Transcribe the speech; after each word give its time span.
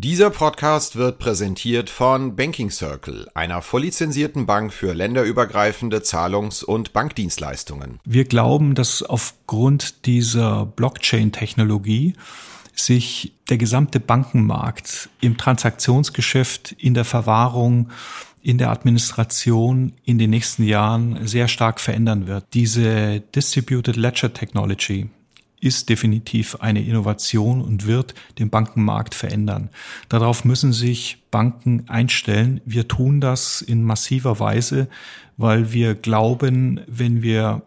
Dieser 0.00 0.30
Podcast 0.30 0.94
wird 0.94 1.18
präsentiert 1.18 1.90
von 1.90 2.36
Banking 2.36 2.70
Circle, 2.70 3.28
einer 3.34 3.62
volllizenzierten 3.62 4.46
Bank 4.46 4.72
für 4.72 4.92
länderübergreifende 4.92 6.02
Zahlungs- 6.02 6.62
und 6.62 6.92
Bankdienstleistungen. 6.92 7.98
Wir 8.04 8.24
glauben, 8.24 8.76
dass 8.76 9.02
aufgrund 9.02 10.06
dieser 10.06 10.66
Blockchain-Technologie 10.66 12.14
sich 12.76 13.32
der 13.48 13.58
gesamte 13.58 13.98
Bankenmarkt 13.98 15.08
im 15.20 15.36
Transaktionsgeschäft, 15.36 16.76
in 16.78 16.94
der 16.94 17.04
Verwahrung, 17.04 17.90
in 18.40 18.58
der 18.58 18.70
Administration 18.70 19.94
in 20.04 20.18
den 20.18 20.30
nächsten 20.30 20.62
Jahren 20.62 21.26
sehr 21.26 21.48
stark 21.48 21.80
verändern 21.80 22.28
wird. 22.28 22.44
Diese 22.54 23.18
Distributed 23.34 23.96
Ledger 23.96 24.32
Technology, 24.32 25.08
ist 25.60 25.88
definitiv 25.88 26.56
eine 26.60 26.84
Innovation 26.84 27.60
und 27.60 27.86
wird 27.86 28.14
den 28.38 28.50
Bankenmarkt 28.50 29.14
verändern. 29.14 29.70
Darauf 30.08 30.44
müssen 30.44 30.72
sich 30.72 31.18
Banken 31.30 31.88
einstellen. 31.88 32.60
Wir 32.64 32.88
tun 32.88 33.20
das 33.20 33.60
in 33.60 33.82
massiver 33.82 34.38
Weise, 34.40 34.88
weil 35.36 35.72
wir 35.72 35.94
glauben, 35.94 36.80
wenn 36.86 37.22
wir 37.22 37.62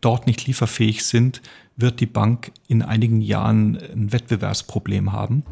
dort 0.00 0.26
nicht 0.26 0.46
lieferfähig 0.46 1.04
sind, 1.04 1.42
wird 1.76 2.00
die 2.00 2.06
Bank 2.06 2.52
in 2.68 2.82
einigen 2.82 3.20
Jahren 3.20 3.76
ein 3.76 4.12
Wettbewerbsproblem 4.12 5.12
haben. 5.12 5.44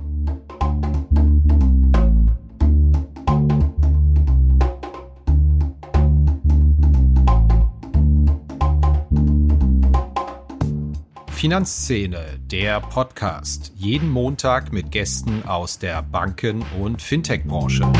Finanzszene, 11.40 12.38
der 12.50 12.82
Podcast. 12.82 13.72
Jeden 13.74 14.10
Montag 14.10 14.74
mit 14.74 14.90
Gästen 14.90 15.42
aus 15.46 15.78
der 15.78 16.02
Banken- 16.02 16.62
und 16.78 17.00
Fintech-Branche. 17.00 17.90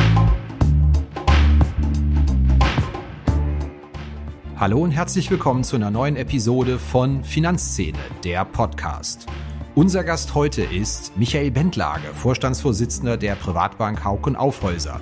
Hallo 4.56 4.80
und 4.80 4.91
herzlich 4.91 5.30
willkommen 5.30 5.64
zu 5.64 5.77
einer 5.77 5.91
neuen 5.91 6.16
Episode 6.16 6.78
von 6.78 7.24
Finanzszene, 7.24 7.97
der 8.24 8.44
Podcast. 8.44 9.24
Unser 9.75 10.04
Gast 10.04 10.34
heute 10.34 10.60
ist 10.60 11.16
Michael 11.16 11.50
Bendlage, 11.50 12.08
Vorstandsvorsitzender 12.12 13.16
der 13.16 13.36
Privatbank 13.36 14.04
Hauken 14.04 14.36
Aufhäuser. 14.36 15.00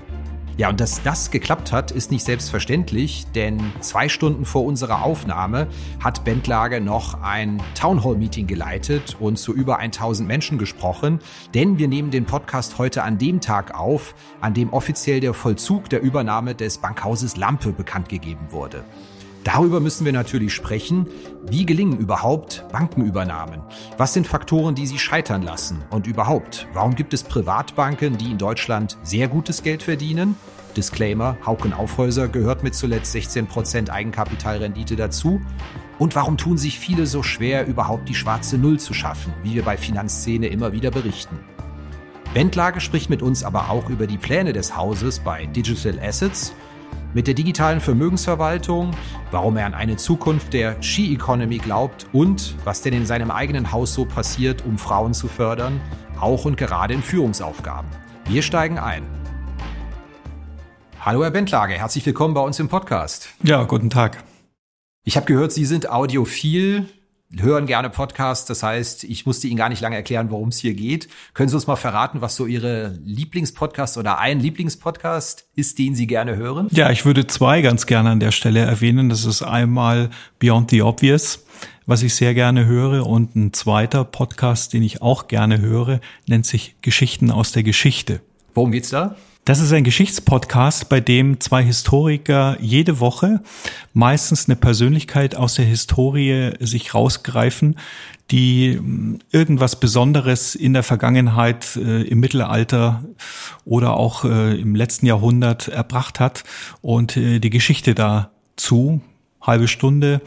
Ja, 0.58 0.70
und 0.70 0.80
dass 0.80 1.04
das 1.04 1.30
geklappt 1.30 1.70
hat, 1.70 1.92
ist 1.92 2.10
nicht 2.10 2.24
selbstverständlich, 2.24 3.26
denn 3.32 3.62
zwei 3.78 4.08
Stunden 4.08 4.44
vor 4.44 4.64
unserer 4.64 5.04
Aufnahme 5.04 5.68
hat 6.02 6.24
Bendlage 6.24 6.80
noch 6.80 7.22
ein 7.22 7.62
Townhall-Meeting 7.76 8.48
geleitet 8.48 9.16
und 9.20 9.38
zu 9.38 9.54
über 9.54 9.78
1000 9.78 10.26
Menschen 10.26 10.58
gesprochen, 10.58 11.20
denn 11.54 11.78
wir 11.78 11.86
nehmen 11.86 12.10
den 12.10 12.24
Podcast 12.24 12.76
heute 12.76 13.04
an 13.04 13.18
dem 13.18 13.40
Tag 13.40 13.78
auf, 13.78 14.16
an 14.40 14.52
dem 14.52 14.72
offiziell 14.72 15.20
der 15.20 15.32
Vollzug 15.32 15.90
der 15.90 16.02
Übernahme 16.02 16.56
des 16.56 16.78
Bankhauses 16.78 17.36
Lampe 17.36 17.70
bekannt 17.70 18.08
gegeben 18.08 18.48
wurde. 18.50 18.82
Darüber 19.48 19.80
müssen 19.80 20.04
wir 20.04 20.12
natürlich 20.12 20.52
sprechen. 20.52 21.06
Wie 21.46 21.64
gelingen 21.64 21.96
überhaupt 21.96 22.66
Bankenübernahmen? 22.70 23.62
Was 23.96 24.12
sind 24.12 24.26
Faktoren, 24.26 24.74
die 24.74 24.86
sie 24.86 24.98
scheitern 24.98 25.40
lassen? 25.40 25.82
Und 25.88 26.06
überhaupt, 26.06 26.68
warum 26.74 26.94
gibt 26.94 27.14
es 27.14 27.24
Privatbanken, 27.24 28.18
die 28.18 28.30
in 28.30 28.36
Deutschland 28.36 28.98
sehr 29.02 29.26
gutes 29.26 29.62
Geld 29.62 29.82
verdienen? 29.82 30.36
Disclaimer, 30.76 31.38
Hauken 31.46 31.72
Aufhäuser 31.72 32.28
gehört 32.28 32.62
mit 32.62 32.74
zuletzt 32.74 33.16
16% 33.16 33.88
Eigenkapitalrendite 33.88 34.96
dazu. 34.96 35.40
Und 35.98 36.14
warum 36.14 36.36
tun 36.36 36.58
sich 36.58 36.78
viele 36.78 37.06
so 37.06 37.22
schwer, 37.22 37.66
überhaupt 37.66 38.06
die 38.06 38.14
schwarze 38.14 38.58
Null 38.58 38.78
zu 38.78 38.92
schaffen, 38.92 39.32
wie 39.42 39.54
wir 39.54 39.62
bei 39.62 39.78
Finanzszene 39.78 40.48
immer 40.48 40.72
wieder 40.72 40.90
berichten? 40.90 41.38
Bendlage 42.34 42.82
spricht 42.82 43.08
mit 43.08 43.22
uns 43.22 43.44
aber 43.44 43.70
auch 43.70 43.88
über 43.88 44.06
die 44.06 44.18
Pläne 44.18 44.52
des 44.52 44.76
Hauses 44.76 45.20
bei 45.20 45.46
Digital 45.46 45.98
Assets– 46.00 46.52
mit 47.14 47.26
der 47.26 47.34
digitalen 47.34 47.80
Vermögensverwaltung, 47.80 48.92
warum 49.30 49.56
er 49.56 49.66
an 49.66 49.74
eine 49.74 49.96
Zukunft 49.96 50.52
der 50.52 50.82
Ski-Economy 50.82 51.58
glaubt 51.58 52.06
und 52.12 52.54
was 52.64 52.82
denn 52.82 52.92
in 52.92 53.06
seinem 53.06 53.30
eigenen 53.30 53.72
Haus 53.72 53.94
so 53.94 54.04
passiert, 54.04 54.64
um 54.64 54.78
Frauen 54.78 55.14
zu 55.14 55.28
fördern, 55.28 55.80
auch 56.20 56.44
und 56.44 56.56
gerade 56.56 56.94
in 56.94 57.02
Führungsaufgaben. 57.02 57.90
Wir 58.26 58.42
steigen 58.42 58.78
ein. 58.78 59.04
Hallo 61.00 61.22
Herr 61.22 61.30
Bentlage, 61.30 61.74
herzlich 61.74 62.04
willkommen 62.04 62.34
bei 62.34 62.40
uns 62.40 62.60
im 62.60 62.68
Podcast. 62.68 63.30
Ja, 63.42 63.64
guten 63.64 63.88
Tag. 63.88 64.22
Ich 65.04 65.16
habe 65.16 65.26
gehört, 65.26 65.52
Sie 65.52 65.64
sind 65.64 65.88
audiophil 65.90 66.86
hören 67.36 67.66
gerne 67.66 67.90
Podcasts. 67.90 68.46
Das 68.46 68.62
heißt, 68.62 69.04
ich 69.04 69.26
musste 69.26 69.48
Ihnen 69.48 69.56
gar 69.56 69.68
nicht 69.68 69.82
lange 69.82 69.96
erklären, 69.96 70.30
worum 70.30 70.48
es 70.48 70.58
hier 70.58 70.74
geht. 70.74 71.08
Können 71.34 71.48
Sie 71.48 71.54
uns 71.54 71.66
mal 71.66 71.76
verraten, 71.76 72.20
was 72.20 72.36
so 72.36 72.46
Ihre 72.46 72.98
Lieblingspodcast 73.04 73.98
oder 73.98 74.18
ein 74.18 74.40
Lieblingspodcast 74.40 75.46
ist, 75.54 75.78
den 75.78 75.94
Sie 75.94 76.06
gerne 76.06 76.36
hören? 76.36 76.68
Ja, 76.70 76.90
ich 76.90 77.04
würde 77.04 77.26
zwei 77.26 77.60
ganz 77.60 77.86
gerne 77.86 78.10
an 78.10 78.20
der 78.20 78.32
Stelle 78.32 78.60
erwähnen. 78.60 79.08
Das 79.08 79.24
ist 79.24 79.42
einmal 79.42 80.10
Beyond 80.38 80.70
the 80.70 80.82
Obvious, 80.82 81.44
was 81.86 82.02
ich 82.02 82.14
sehr 82.14 82.34
gerne 82.34 82.66
höre. 82.66 83.06
Und 83.06 83.36
ein 83.36 83.52
zweiter 83.52 84.04
Podcast, 84.04 84.72
den 84.72 84.82
ich 84.82 85.02
auch 85.02 85.28
gerne 85.28 85.60
höre, 85.60 86.00
nennt 86.26 86.46
sich 86.46 86.76
Geschichten 86.80 87.30
aus 87.30 87.52
der 87.52 87.62
Geschichte. 87.62 88.20
Worum 88.54 88.72
geht's 88.72 88.90
da? 88.90 89.16
Das 89.48 89.60
ist 89.60 89.72
ein 89.72 89.82
Geschichtspodcast, 89.82 90.90
bei 90.90 91.00
dem 91.00 91.40
zwei 91.40 91.62
Historiker 91.62 92.58
jede 92.60 93.00
Woche 93.00 93.40
meistens 93.94 94.46
eine 94.46 94.56
Persönlichkeit 94.56 95.36
aus 95.36 95.54
der 95.54 95.64
Historie 95.64 96.52
sich 96.60 96.92
rausgreifen, 96.92 97.78
die 98.30 98.74
hm, 98.74 99.20
irgendwas 99.32 99.80
Besonderes 99.80 100.54
in 100.54 100.74
der 100.74 100.82
Vergangenheit, 100.82 101.76
äh, 101.76 102.02
im 102.02 102.20
Mittelalter 102.20 103.02
oder 103.64 103.96
auch 103.96 104.26
äh, 104.26 104.60
im 104.60 104.74
letzten 104.74 105.06
Jahrhundert 105.06 105.68
erbracht 105.68 106.20
hat 106.20 106.44
und 106.82 107.16
äh, 107.16 107.38
die 107.38 107.48
Geschichte 107.48 107.94
dazu, 107.94 109.00
halbe 109.40 109.66
Stunde, 109.66 110.20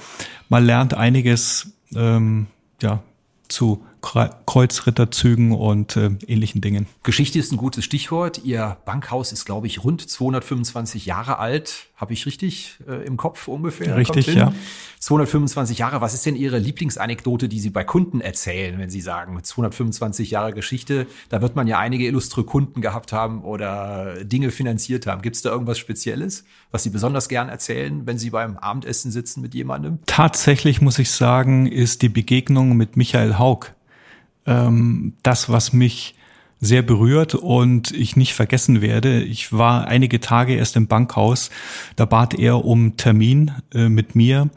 man 0.49 0.65
lernt 0.65 0.95
einiges 0.95 1.73
ähm, 1.95 2.47
ja, 2.81 3.03
zu 3.49 3.85
Kreuzritterzügen 4.01 5.51
und 5.51 5.95
äh, 5.95 6.11
ähnlichen 6.27 6.61
Dingen. 6.61 6.87
Geschichte 7.03 7.39
ist 7.39 7.51
ein 7.51 7.57
gutes 7.57 7.85
Stichwort. 7.85 8.41
Ihr 8.43 8.77
Bankhaus 8.85 9.31
ist, 9.31 9.45
glaube 9.45 9.67
ich, 9.67 9.83
rund 9.83 10.09
225 10.09 11.05
Jahre 11.05 11.37
alt. 11.37 11.87
Habe 11.95 12.13
ich 12.13 12.25
richtig 12.25 12.79
äh, 12.87 13.05
im 13.05 13.15
Kopf 13.15 13.47
ungefähr? 13.47 13.95
Richtig, 13.95 14.27
ja. 14.27 14.53
225 14.99 15.77
Jahre. 15.77 16.01
Was 16.01 16.13
ist 16.13 16.25
denn 16.25 16.35
Ihre 16.35 16.57
Lieblingsanekdote, 16.57 17.47
die 17.47 17.59
Sie 17.59 17.69
bei 17.69 17.83
Kunden 17.83 18.21
erzählen, 18.21 18.77
wenn 18.79 18.89
Sie 18.89 19.01
sagen 19.01 19.39
225 19.41 20.31
Jahre 20.31 20.53
Geschichte? 20.53 21.07
Da 21.29 21.41
wird 21.41 21.55
man 21.55 21.67
ja 21.67 21.77
einige 21.77 22.05
illustre 22.05 22.43
Kunden 22.43 22.81
gehabt 22.81 23.13
haben 23.13 23.43
oder 23.43 24.23
Dinge 24.23 24.51
finanziert 24.51 25.05
haben. 25.07 25.21
Gibt 25.21 25.35
es 25.35 25.41
da 25.43 25.51
irgendwas 25.51 25.77
Spezielles, 25.77 26.43
was 26.71 26.83
Sie 26.83 26.89
besonders 26.89 27.29
gern 27.29 27.49
erzählen, 27.49 28.05
wenn 28.05 28.17
Sie 28.17 28.31
beim 28.31 28.57
Abendessen 28.57 29.11
sitzen 29.11 29.41
mit 29.41 29.53
jemandem? 29.53 29.99
Tatsächlich 30.07 30.81
muss 30.81 30.97
ich 30.97 31.11
sagen, 31.11 31.67
ist 31.67 32.01
die 32.01 32.09
Begegnung 32.09 32.75
mit 32.77 32.97
Michael 32.97 33.37
Haug 33.37 33.73
ähm, 34.45 35.13
das, 35.23 35.49
was 35.49 35.73
mich 35.73 36.15
sehr 36.59 36.83
berührt 36.83 37.33
und 37.33 37.91
ich 37.91 38.15
nicht 38.15 38.35
vergessen 38.35 38.81
werde. 38.81 39.23
Ich 39.23 39.51
war 39.51 39.87
einige 39.87 40.19
Tage 40.19 40.55
erst 40.55 40.75
im 40.75 40.87
Bankhaus, 40.87 41.49
da 41.95 42.05
bat 42.05 42.35
er 42.35 42.63
um 42.63 42.97
Termin 42.97 43.51
äh, 43.73 43.89
mit 43.89 44.15
mir 44.15 44.51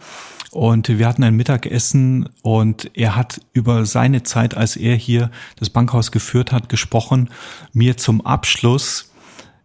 und 0.54 0.88
wir 0.88 1.06
hatten 1.08 1.24
ein 1.24 1.34
Mittagessen 1.34 2.28
und 2.42 2.92
er 2.94 3.16
hat 3.16 3.40
über 3.54 3.86
seine 3.86 4.22
Zeit, 4.22 4.56
als 4.56 4.76
er 4.76 4.94
hier 4.94 5.32
das 5.56 5.70
Bankhaus 5.70 6.12
geführt 6.12 6.52
hat, 6.52 6.68
gesprochen, 6.68 7.28
mir 7.72 7.96
zum 7.96 8.24
Abschluss 8.24 9.12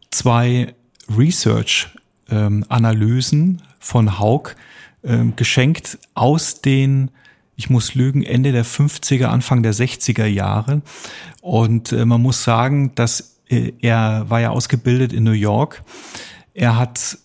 zwei 0.10 0.74
Research-Analysen 1.16 3.50
ähm, 3.50 3.58
von 3.80 4.18
Haug 4.18 4.56
ähm, 5.04 5.36
geschenkt 5.36 6.00
aus 6.16 6.62
den 6.62 7.12
ich 7.60 7.70
muss 7.70 7.94
lügen, 7.94 8.24
Ende 8.24 8.54
der 8.54 8.66
50er, 8.66 9.26
Anfang 9.26 9.64
der 9.64 9.74
60er 9.74 10.26
Jahre. 10.26 10.82
Und 11.42 11.92
äh, 11.92 12.06
man 12.06 12.22
muss 12.22 12.42
sagen, 12.42 12.96
dass 12.96 13.42
äh, 13.50 13.74
er 13.82 14.30
war 14.30 14.40
ja 14.40 14.52
ausgebildet 14.52 15.12
in 15.12 15.26
New 15.26 15.32
York. 15.32 15.84
Er 16.54 16.78
hat 16.78 17.18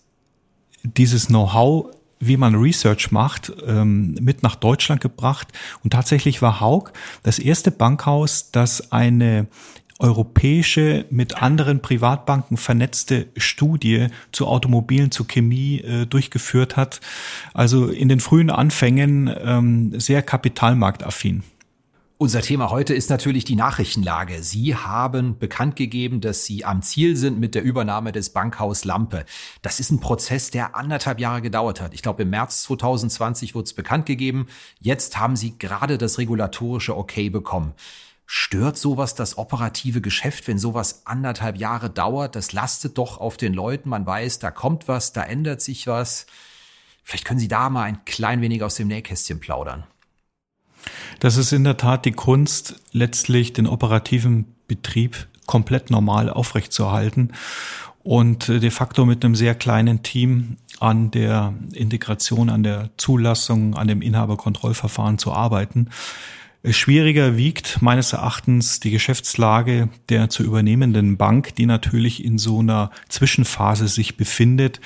dieses 0.83 1.27
Know-how 1.27 1.87
wie 2.19 2.37
man 2.37 2.55
Research 2.55 3.11
macht, 3.11 3.51
ähm, 3.67 4.15
mit 4.21 4.41
nach 4.41 4.55
Deutschland 4.55 5.01
gebracht. 5.01 5.49
Und 5.83 5.91
tatsächlich 5.91 6.41
war 6.41 6.59
Haug 6.59 6.91
das 7.23 7.39
erste 7.39 7.71
Bankhaus, 7.71 8.51
das 8.51 8.91
eine 8.91 9.47
europäische 9.99 11.05
mit 11.09 11.41
anderen 11.41 11.81
Privatbanken 11.81 12.57
vernetzte 12.57 13.27
Studie 13.37 14.07
zu 14.31 14.47
Automobilen, 14.47 15.11
zu 15.11 15.23
Chemie 15.25 15.79
äh, 15.79 16.05
durchgeführt 16.05 16.75
hat. 16.75 16.99
Also 17.53 17.87
in 17.87 18.09
den 18.09 18.19
frühen 18.19 18.49
Anfängen 18.49 19.33
ähm, 19.41 19.99
sehr 19.99 20.21
kapitalmarktaffin. 20.21 21.43
Unser 22.17 22.41
Thema 22.41 22.69
heute 22.69 22.93
ist 22.93 23.09
natürlich 23.09 23.43
die 23.43 23.57
Nachrichtenlage. 23.57 24.41
Sie 24.41 24.73
haben 24.73 25.37
bekannt 25.37 25.75
gegeben, 25.75 26.21
dass 26.21 26.45
Sie 26.45 26.63
am 26.63 26.81
Ziel 26.81 27.17
sind 27.17 27.41
mit 27.41 27.55
der 27.55 27.63
Übernahme 27.63 28.13
des 28.13 28.29
Bankhaus 28.29 28.85
Lampe. 28.85 29.25
Das 29.61 29.81
ist 29.81 29.91
ein 29.91 29.99
Prozess, 29.99 30.49
der 30.49 30.77
anderthalb 30.77 31.19
Jahre 31.19 31.41
gedauert 31.41 31.81
hat. 31.81 31.93
Ich 31.93 32.01
glaube, 32.01 32.23
im 32.23 32.29
März 32.29 32.63
2020 32.63 33.53
wurde 33.53 33.65
es 33.65 33.73
bekannt 33.73 34.05
gegeben. 34.05 34.47
Jetzt 34.79 35.19
haben 35.19 35.35
Sie 35.35 35.59
gerade 35.59 35.97
das 35.97 36.17
regulatorische 36.17 36.95
Okay 36.95 37.29
bekommen. 37.29 37.73
Stört 38.27 38.77
sowas 38.77 39.13
das 39.13 39.37
operative 39.37 40.01
Geschäft, 40.01 40.47
wenn 40.47 40.57
sowas 40.57 41.05
anderthalb 41.05 41.57
Jahre 41.57 41.89
dauert? 41.89 42.35
Das 42.35 42.53
lastet 42.53 42.97
doch 42.97 43.19
auf 43.19 43.37
den 43.37 43.53
Leuten. 43.53 43.89
Man 43.89 44.05
weiß, 44.05 44.39
da 44.39 44.49
kommt 44.51 44.87
was, 44.87 45.13
da 45.13 45.23
ändert 45.23 45.61
sich 45.61 45.85
was. 45.85 46.25
Vielleicht 47.03 47.25
können 47.25 47.39
Sie 47.39 47.47
da 47.47 47.69
mal 47.69 47.83
ein 47.83 48.03
klein 48.05 48.41
wenig 48.41 48.63
aus 48.63 48.75
dem 48.75 48.87
Nähkästchen 48.87 49.39
plaudern. 49.39 49.83
Das 51.19 51.37
ist 51.37 51.51
in 51.51 51.63
der 51.63 51.77
Tat 51.77 52.05
die 52.05 52.11
Kunst, 52.11 52.81
letztlich 52.91 53.53
den 53.53 53.67
operativen 53.67 54.55
Betrieb 54.67 55.27
komplett 55.45 55.91
normal 55.91 56.29
aufrechtzuerhalten 56.29 57.33
und 58.03 58.49
äh, 58.49 58.59
de 58.59 58.71
facto 58.71 59.05
mit 59.05 59.23
einem 59.23 59.35
sehr 59.35 59.55
kleinen 59.55 60.03
Team 60.03 60.57
an 60.79 61.11
der 61.11 61.53
Integration, 61.73 62.49
an 62.49 62.63
der 62.63 62.89
Zulassung, 62.97 63.75
an 63.75 63.87
dem 63.87 64.01
Inhaberkontrollverfahren 64.01 65.17
zu 65.17 65.31
arbeiten. 65.31 65.89
Schwieriger 66.71 67.37
wiegt 67.37 67.81
meines 67.81 68.13
Erachtens 68.13 68.79
die 68.79 68.91
Geschäftslage 68.91 69.89
der 70.09 70.29
zu 70.29 70.43
übernehmenden 70.43 71.17
Bank, 71.17 71.55
die 71.55 71.65
natürlich 71.65 72.23
in 72.23 72.37
so 72.37 72.59
einer 72.59 72.91
Zwischenphase 73.09 73.87
sich 73.87 74.17
befindet, 74.17 74.81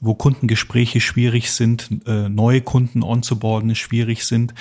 wo 0.00 0.14
Kundengespräche 0.14 1.00
schwierig 1.00 1.50
sind, 1.50 1.90
äh, 2.06 2.28
neue 2.28 2.60
Kunden 2.60 3.02
onzuboarden 3.02 3.74
schwierig 3.74 4.24
sind. 4.24 4.54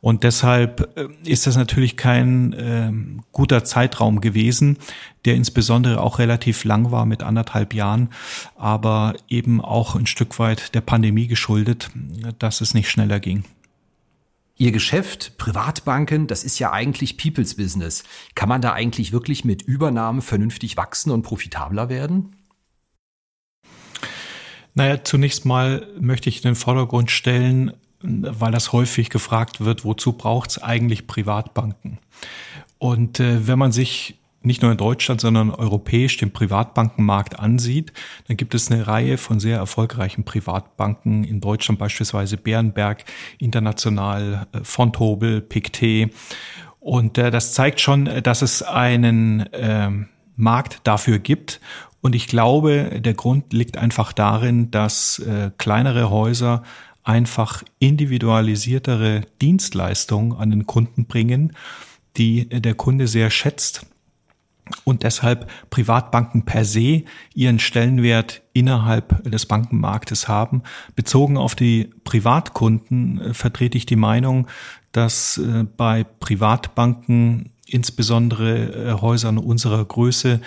Und 0.00 0.24
deshalb 0.24 0.96
äh, 0.96 1.08
ist 1.24 1.46
das 1.46 1.56
natürlich 1.56 1.96
kein 1.96 2.52
äh, 2.52 2.92
guter 3.32 3.64
Zeitraum 3.64 4.20
gewesen, 4.20 4.78
der 5.24 5.34
insbesondere 5.34 6.00
auch 6.00 6.18
relativ 6.18 6.64
lang 6.64 6.90
war 6.90 7.04
mit 7.04 7.22
anderthalb 7.22 7.74
Jahren, 7.74 8.08
aber 8.56 9.14
eben 9.28 9.60
auch 9.60 9.94
ein 9.94 10.06
Stück 10.06 10.38
weit 10.38 10.74
der 10.74 10.80
Pandemie 10.80 11.26
geschuldet, 11.26 11.90
dass 12.38 12.60
es 12.60 12.74
nicht 12.74 12.90
schneller 12.90 13.20
ging. 13.20 13.44
Ihr 14.60 14.72
Geschäft, 14.72 15.38
Privatbanken, 15.38 16.26
das 16.26 16.42
ist 16.42 16.58
ja 16.58 16.72
eigentlich 16.72 17.16
People's 17.16 17.54
Business. 17.54 18.02
Kann 18.34 18.48
man 18.48 18.60
da 18.60 18.72
eigentlich 18.72 19.12
wirklich 19.12 19.44
mit 19.44 19.62
Übernahmen 19.62 20.20
vernünftig 20.20 20.76
wachsen 20.76 21.12
und 21.12 21.22
profitabler 21.22 21.88
werden? 21.88 22.34
Naja, 24.74 25.04
zunächst 25.04 25.44
mal 25.44 25.86
möchte 26.00 26.28
ich 26.28 26.38
in 26.38 26.42
den 26.42 26.54
Vordergrund 26.56 27.12
stellen, 27.12 27.72
weil 28.00 28.50
das 28.50 28.72
häufig 28.72 29.10
gefragt 29.10 29.60
wird, 29.60 29.84
wozu 29.84 30.12
braucht 30.12 30.50
es 30.50 30.62
eigentlich 30.62 31.06
Privatbanken? 31.06 31.98
Und 32.78 33.20
äh, 33.20 33.46
wenn 33.46 33.60
man 33.60 33.70
sich 33.70 34.17
nicht 34.42 34.62
nur 34.62 34.70
in 34.70 34.78
Deutschland, 34.78 35.20
sondern 35.20 35.50
europäisch 35.50 36.16
den 36.16 36.32
Privatbankenmarkt 36.32 37.38
ansieht, 37.38 37.92
dann 38.28 38.36
gibt 38.36 38.54
es 38.54 38.70
eine 38.70 38.86
Reihe 38.86 39.18
von 39.18 39.40
sehr 39.40 39.58
erfolgreichen 39.58 40.24
Privatbanken 40.24 41.24
in 41.24 41.40
Deutschland, 41.40 41.78
beispielsweise 41.78 42.36
Bärenberg, 42.36 43.04
international 43.38 44.46
äh, 44.52 44.60
Fontobel, 44.62 45.40
Pictet. 45.40 46.12
Und 46.80 47.18
äh, 47.18 47.30
das 47.30 47.52
zeigt 47.52 47.80
schon, 47.80 48.06
äh, 48.06 48.22
dass 48.22 48.42
es 48.42 48.62
einen 48.62 49.40
äh, 49.52 49.90
Markt 50.36 50.80
dafür 50.84 51.18
gibt. 51.18 51.60
Und 52.00 52.14
ich 52.14 52.28
glaube, 52.28 53.00
der 53.00 53.14
Grund 53.14 53.52
liegt 53.52 53.76
einfach 53.76 54.12
darin, 54.12 54.70
dass 54.70 55.18
äh, 55.18 55.50
kleinere 55.58 56.10
Häuser 56.10 56.62
einfach 57.02 57.64
individualisiertere 57.80 59.22
Dienstleistungen 59.40 60.32
an 60.32 60.50
den 60.50 60.66
Kunden 60.66 61.06
bringen, 61.06 61.54
die 62.16 62.48
der 62.48 62.74
Kunde 62.74 63.08
sehr 63.08 63.30
schätzt 63.30 63.86
und 64.84 65.02
deshalb 65.02 65.50
Privatbanken 65.70 66.44
per 66.44 66.64
se 66.64 67.04
ihren 67.34 67.58
Stellenwert 67.58 68.42
innerhalb 68.52 69.22
des 69.24 69.46
Bankenmarktes 69.46 70.28
haben. 70.28 70.62
Bezogen 70.96 71.36
auf 71.36 71.54
die 71.54 71.90
Privatkunden 72.04 73.20
äh, 73.20 73.34
vertrete 73.34 73.78
ich 73.78 73.86
die 73.86 73.96
Meinung, 73.96 74.48
dass 74.92 75.38
äh, 75.38 75.64
bei 75.64 76.04
Privatbanken 76.04 77.50
insbesondere 77.68 78.72
äh, 78.72 79.00
Häusern 79.00 79.38
unserer 79.38 79.84
Größe 79.84 80.40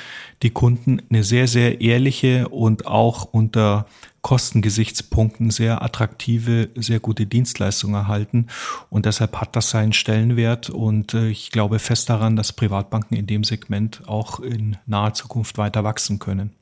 die 0.43 0.49
Kunden 0.49 1.01
eine 1.09 1.23
sehr, 1.23 1.47
sehr 1.47 1.81
ehrliche 1.81 2.49
und 2.49 2.87
auch 2.87 3.25
unter 3.25 3.85
Kostengesichtspunkten 4.21 5.49
sehr 5.49 5.81
attraktive, 5.81 6.69
sehr 6.75 6.99
gute 6.99 7.25
Dienstleistungen 7.25 7.95
erhalten. 7.95 8.47
Und 8.89 9.05
deshalb 9.05 9.37
hat 9.37 9.55
das 9.55 9.71
seinen 9.71 9.93
Stellenwert. 9.93 10.69
Und 10.69 11.13
äh, 11.13 11.29
ich 11.29 11.51
glaube 11.51 11.79
fest 11.79 12.09
daran, 12.09 12.35
dass 12.35 12.53
Privatbanken 12.53 13.17
in 13.17 13.27
dem 13.27 13.43
Segment 13.43 14.07
auch 14.07 14.39
in 14.39 14.77
naher 14.85 15.13
Zukunft 15.13 15.57
weiter 15.57 15.83
wachsen 15.83 16.19
können. 16.19 16.55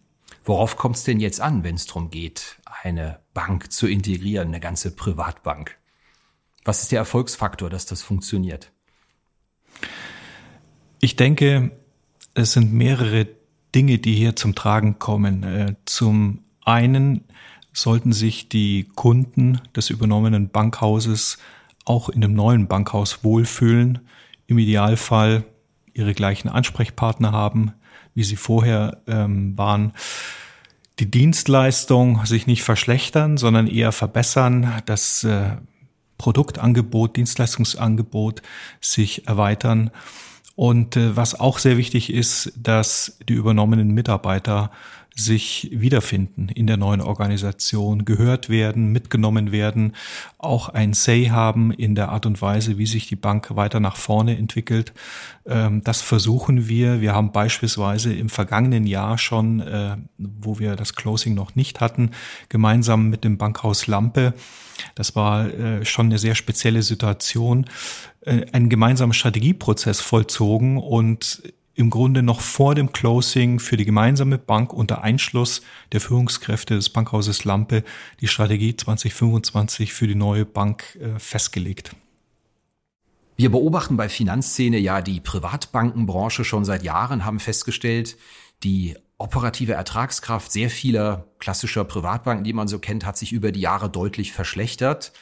Worauf 0.46 0.78
kommt 0.78 0.96
es 0.96 1.04
denn 1.04 1.20
jetzt 1.20 1.42
an, 1.42 1.64
wenn 1.64 1.76
es 1.76 1.86
darum 1.86 2.10
geht, 2.10 2.58
eine 2.84 3.20
Bank 3.34 3.72
zu 3.72 3.88
integrieren, 3.88 4.48
eine 4.48 4.60
ganze 4.60 4.92
Privatbank? 4.92 5.78
Was 6.64 6.82
ist 6.82 6.92
der 6.92 7.00
Erfolgsfaktor, 7.00 7.70
dass 7.70 7.86
das 7.86 8.02
funktioniert? 8.02 8.72
Ich 11.02 11.16
denke, 11.16 11.72
es 12.34 12.54
sind 12.54 12.74
mehrere 12.74 13.28
Dinge, 13.74 14.00
die 14.00 14.14
hier 14.14 14.36
zum 14.36 14.54
Tragen 14.54 15.00
kommen. 15.00 15.44
Äh, 15.44 15.76
zum 15.86 16.40
einen 16.66 17.24
sollten 17.72 18.12
sich 18.12 18.50
die 18.50 18.90
Kunden 18.96 19.62
des 19.76 19.90
übernommenen 19.90 20.50
Bankhauses 20.50 21.38
auch 21.86 22.10
in 22.10 22.20
dem 22.22 22.34
neuen 22.34 22.68
Bankhaus 22.68 23.24
wohlfühlen, 23.24 24.00
im 24.48 24.60
Idealfall 24.60 25.46
ihre 25.94 26.14
gleichen 26.14 26.50
Ansprechpartner 26.50 27.32
haben, 27.32 27.72
wie 28.14 28.24
sie 28.24 28.36
vorher 28.36 29.02
ähm, 29.08 29.58
waren. 29.58 29.94
Die 31.00 31.10
Dienstleistung 31.10 32.26
sich 32.26 32.46
nicht 32.46 32.64
verschlechtern, 32.64 33.38
sondern 33.38 33.68
eher 33.68 33.94
verbessern, 33.94 34.82
das 34.86 35.24
äh, 35.24 35.58
Produktangebot, 36.18 37.16
Dienstleistungsangebot 37.16 38.42
sich 38.82 39.28
erweitern 39.28 39.92
und 40.60 40.98
äh, 40.98 41.16
was 41.16 41.40
auch 41.40 41.58
sehr 41.58 41.78
wichtig 41.78 42.12
ist, 42.12 42.52
dass 42.62 43.18
die 43.30 43.34
übernommenen 43.34 43.92
Mitarbeiter 43.92 44.72
sich 45.16 45.70
wiederfinden 45.72 46.50
in 46.50 46.68
der 46.68 46.78
neuen 46.78 47.02
Organisation, 47.02 48.06
gehört 48.06 48.50
werden, 48.50 48.92
mitgenommen 48.92 49.52
werden, 49.52 49.96
auch 50.38 50.70
ein 50.70 50.94
Say 50.94 51.26
haben 51.26 51.72
in 51.72 51.96
der 51.96 52.10
Art 52.10 52.26
und 52.26 52.42
Weise, 52.42 52.78
wie 52.78 52.86
sich 52.86 53.08
die 53.08 53.16
Bank 53.16 53.56
weiter 53.56 53.80
nach 53.80 53.98
vorne 53.98 54.38
entwickelt. 54.38 54.94
Ähm, 55.46 55.84
das 55.84 56.02
versuchen 56.02 56.68
wir. 56.70 57.02
Wir 57.02 57.14
haben 57.14 57.32
beispielsweise 57.32 58.14
im 58.14 58.30
vergangenen 58.30 58.88
Jahr 58.88 59.18
schon, 59.18 59.60
äh, 59.60 59.98
wo 60.18 60.60
wir 60.60 60.76
das 60.76 60.96
Closing 60.96 61.34
noch 61.34 61.56
nicht 61.56 61.82
hatten, 61.82 62.12
gemeinsam 62.48 63.10
mit 63.10 63.24
dem 63.24 63.38
Bankhaus 63.38 63.88
Lampe 63.88 64.34
das 64.96 65.16
war 65.16 65.48
äh, 65.48 65.86
schon 65.86 66.08
eine 66.08 66.18
sehr 66.18 66.36
spezielle 66.36 66.82
Situation, 66.84 67.66
äh, 68.22 68.46
einen 68.52 68.70
gemeinsamen 68.70 69.14
Strategieprozess 69.14 70.02
vollzogen 70.02 70.78
und 70.78 71.44
im 71.80 71.90
Grunde 71.90 72.24
noch 72.24 72.42
vor 72.42 72.76
dem 72.76 72.92
Closing 72.92 73.58
für 73.60 73.78
die 73.78 73.86
gemeinsame 73.86 74.38
Bank 74.38 74.74
unter 74.74 75.02
Einschluss 75.02 75.62
der 75.94 76.02
Führungskräfte 76.02 76.76
des 76.76 76.90
Bankhauses 76.90 77.46
Lampe 77.46 77.86
die 78.20 78.28
Strategie 78.28 78.76
2025 78.76 79.94
für 79.94 80.06
die 80.06 80.16
neue 80.16 80.46
Bank 80.46 81.00
äh, 81.02 81.18
festgelegt. 81.20 81.96
Wir 83.38 83.50
beobachten 83.50 83.96
bei 83.96 84.10
Finanzszene 84.10 84.78
ja 84.78 85.02
die 85.02 85.22
Privatbankenbranche 85.22 86.44
schon 86.44 86.66
seit 86.66 86.84
Jahren, 86.84 87.24
haben 87.24 87.40
festgestellt, 87.40 88.18
die 88.62 88.98
operative 89.18 89.72
Ertragskraft 89.72 90.52
sehr 90.52 90.70
vieler 90.70 91.28
klassischer 91.40 91.86
Privatbanken, 91.86 92.44
die 92.44 92.52
man 92.52 92.68
so 92.68 92.80
kennt, 92.80 93.06
hat 93.06 93.18
sich 93.18 93.32
über 93.32 93.54
die 93.54 93.62
Jahre 93.62 93.90
deutlich 93.90 94.34
verschlechtert. 94.34 95.14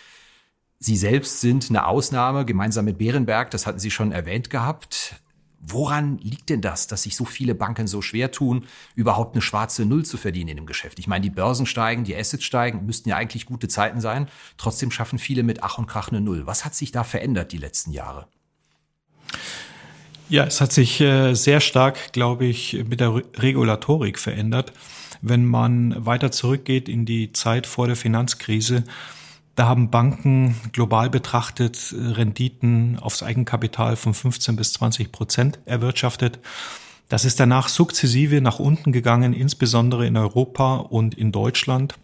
Sie 0.79 0.97
selbst 0.97 1.39
sind 1.39 1.69
eine 1.69 1.85
Ausnahme, 1.85 2.45
gemeinsam 2.45 2.85
mit 2.85 2.97
Bärenberg, 2.97 3.51
das 3.51 3.67
hatten 3.67 3.77
Sie 3.77 3.91
schon 3.91 4.11
erwähnt 4.11 4.49
gehabt. 4.49 5.21
Woran 5.59 6.17
liegt 6.19 6.49
denn 6.49 6.61
das, 6.61 6.87
dass 6.87 7.03
sich 7.03 7.15
so 7.15 7.25
viele 7.25 7.55
Banken 7.55 7.87
so 7.87 8.01
schwer 8.01 8.31
tun, 8.31 8.65
überhaupt 8.95 9.35
eine 9.35 9.41
schwarze 9.41 9.85
Null 9.85 10.05
zu 10.05 10.17
verdienen 10.17 10.49
in 10.49 10.57
dem 10.57 10.65
Geschäft? 10.65 10.99
Ich 10.99 11.07
meine, 11.07 11.23
die 11.23 11.29
Börsen 11.29 11.65
steigen, 11.65 12.03
die 12.03 12.15
Assets 12.15 12.43
steigen, 12.43 12.85
müssten 12.85 13.09
ja 13.09 13.17
eigentlich 13.17 13.45
gute 13.45 13.67
Zeiten 13.67 13.99
sein. 13.99 14.27
Trotzdem 14.57 14.91
schaffen 14.91 15.19
viele 15.19 15.43
mit 15.43 15.63
Ach 15.63 15.77
und 15.77 15.87
Krach 15.87 16.09
eine 16.09 16.21
Null. 16.21 16.45
Was 16.45 16.63
hat 16.63 16.75
sich 16.75 16.91
da 16.91 17.03
verändert 17.03 17.51
die 17.51 17.57
letzten 17.57 17.91
Jahre? 17.91 18.27
Ja, 20.29 20.45
es 20.45 20.61
hat 20.61 20.73
sich 20.73 20.99
äh, 21.01 21.33
sehr 21.33 21.59
stark, 21.59 22.11
glaube 22.11 22.45
ich, 22.45 22.83
mit 22.87 22.99
der 22.99 23.15
Regulatorik 23.15 24.19
verändert. 24.19 24.73
Wenn 25.21 25.45
man 25.45 26.05
weiter 26.05 26.31
zurückgeht 26.31 26.89
in 26.89 27.05
die 27.05 27.33
Zeit 27.33 27.65
vor 27.65 27.87
der 27.87 27.95
Finanzkrise, 27.95 28.83
da 29.57 29.67
haben 29.67 29.89
Banken 29.89 30.55
global 30.71 31.09
betrachtet 31.09 31.93
Renditen 31.97 32.99
aufs 32.99 33.23
Eigenkapital 33.23 33.95
von 33.95 34.13
15 34.13 34.55
bis 34.55 34.73
20 34.73 35.11
Prozent 35.11 35.57
erwirtschaftet. 35.65 36.37
Das 37.09 37.25
ist 37.25 37.39
danach 37.39 37.67
sukzessive 37.67 38.39
nach 38.39 38.59
unten 38.59 38.91
gegangen, 38.91 39.33
insbesondere 39.33 40.05
in 40.05 40.15
Europa 40.15 40.75
und 40.75 41.15
in 41.15 41.31
Deutschland. 41.31 41.95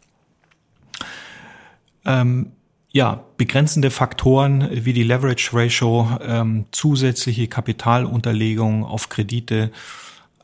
Ähm, 2.05 2.53
ja, 2.91 3.24
begrenzende 3.38 3.91
Faktoren 3.91 4.67
wie 4.72 4.93
die 4.93 5.03
Leverage 5.03 5.51
Ratio, 5.53 6.10
ähm, 6.22 6.65
zusätzliche 6.72 7.48
Kapitalunterlegung 7.48 8.83
auf 8.83 9.10
Kredite, 9.10 9.72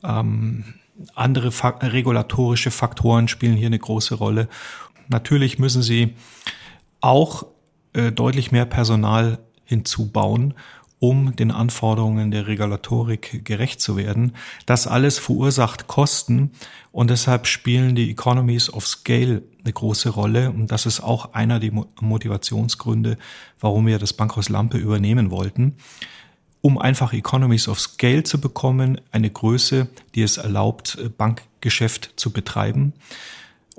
ähm, 0.03 0.75
andere 1.15 1.51
fa 1.51 1.69
regulatorische 1.69 2.69
Faktoren 2.69 3.27
spielen 3.27 3.55
hier 3.55 3.67
eine 3.67 3.79
große 3.79 4.13
Rolle. 4.13 4.47
Natürlich 5.07 5.57
müssen 5.57 5.81
sie 5.81 6.13
auch 7.01 7.45
äh, 7.93 8.11
deutlich 8.11 8.51
mehr 8.51 8.65
Personal 8.65 9.39
hinzubauen, 9.63 10.53
um 10.99 11.35
den 11.35 11.51
Anforderungen 11.51 12.31
der 12.31 12.47
Regulatorik 12.47 13.45
gerecht 13.45 13.79
zu 13.79 13.95
werden. 13.95 14.33
Das 14.65 14.85
alles 14.85 15.17
verursacht 15.17 15.87
Kosten 15.87 16.51
und 16.91 17.09
deshalb 17.09 17.47
spielen 17.47 17.95
die 17.95 18.11
Economies 18.11 18.71
of 18.71 18.85
Scale 18.85 19.43
eine 19.63 19.73
große 19.73 20.09
Rolle 20.09 20.51
und 20.51 20.71
das 20.71 20.85
ist 20.85 20.99
auch 20.99 21.33
einer 21.33 21.59
der 21.59 21.71
Motivationsgründe, 22.01 23.17
warum 23.59 23.87
wir 23.87 23.99
das 23.99 24.13
Bankhaus 24.13 24.49
Lampe 24.49 24.77
übernehmen 24.77 25.31
wollten 25.31 25.77
um 26.61 26.77
einfach 26.77 27.13
Economies 27.13 27.67
of 27.67 27.79
Scale 27.79 28.23
zu 28.23 28.41
bekommen, 28.41 28.99
eine 29.11 29.29
Größe, 29.29 29.87
die 30.15 30.21
es 30.21 30.37
erlaubt, 30.37 30.97
Bankgeschäft 31.17 32.13
zu 32.15 32.31
betreiben. 32.31 32.93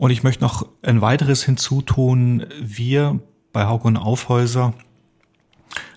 Und 0.00 0.12
ich 0.12 0.22
möchte 0.22 0.42
noch 0.42 0.66
ein 0.80 1.02
weiteres 1.02 1.44
hinzutun. 1.44 2.46
Wir 2.58 3.20
bei 3.52 3.66
Hauke 3.66 3.86
und 3.86 3.98
Aufhäuser 3.98 4.72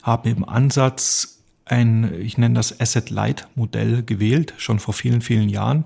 haben 0.01 0.29
im 0.29 0.43
Ansatz 0.43 1.42
ein, 1.65 2.21
ich 2.21 2.37
nenne 2.37 2.55
das 2.55 2.79
Asset-Light-Modell 2.79 4.03
gewählt, 4.03 4.53
schon 4.57 4.79
vor 4.79 4.93
vielen, 4.93 5.21
vielen 5.21 5.49
Jahren, 5.49 5.85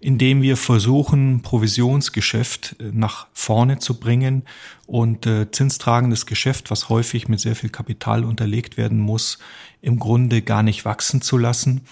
in 0.00 0.16
dem 0.16 0.40
wir 0.40 0.56
versuchen, 0.56 1.42
Provisionsgeschäft 1.42 2.76
äh, 2.80 2.90
nach 2.92 3.26
vorne 3.34 3.78
zu 3.78 4.00
bringen 4.00 4.44
und 4.86 5.26
äh, 5.26 5.50
zinstragendes 5.50 6.24
Geschäft, 6.24 6.70
was 6.70 6.88
häufig 6.88 7.28
mit 7.28 7.38
sehr 7.38 7.54
viel 7.54 7.68
Kapital 7.68 8.24
unterlegt 8.24 8.78
werden 8.78 8.98
muss, 8.98 9.38
im 9.82 9.98
Grunde 9.98 10.40
gar 10.40 10.62
nicht 10.62 10.84
wachsen 10.86 11.20
zu 11.20 11.36
lassen. 11.36 11.82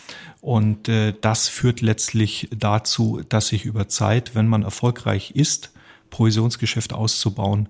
Und 0.40 0.88
äh, 0.88 1.14
das 1.20 1.48
führt 1.48 1.82
letztlich 1.82 2.48
dazu, 2.56 3.22
dass 3.28 3.48
sich 3.48 3.66
über 3.66 3.88
Zeit, 3.88 4.34
wenn 4.34 4.48
man 4.48 4.62
erfolgreich 4.62 5.32
ist, 5.32 5.70
Provisionsgeschäft 6.08 6.94
auszubauen, 6.94 7.68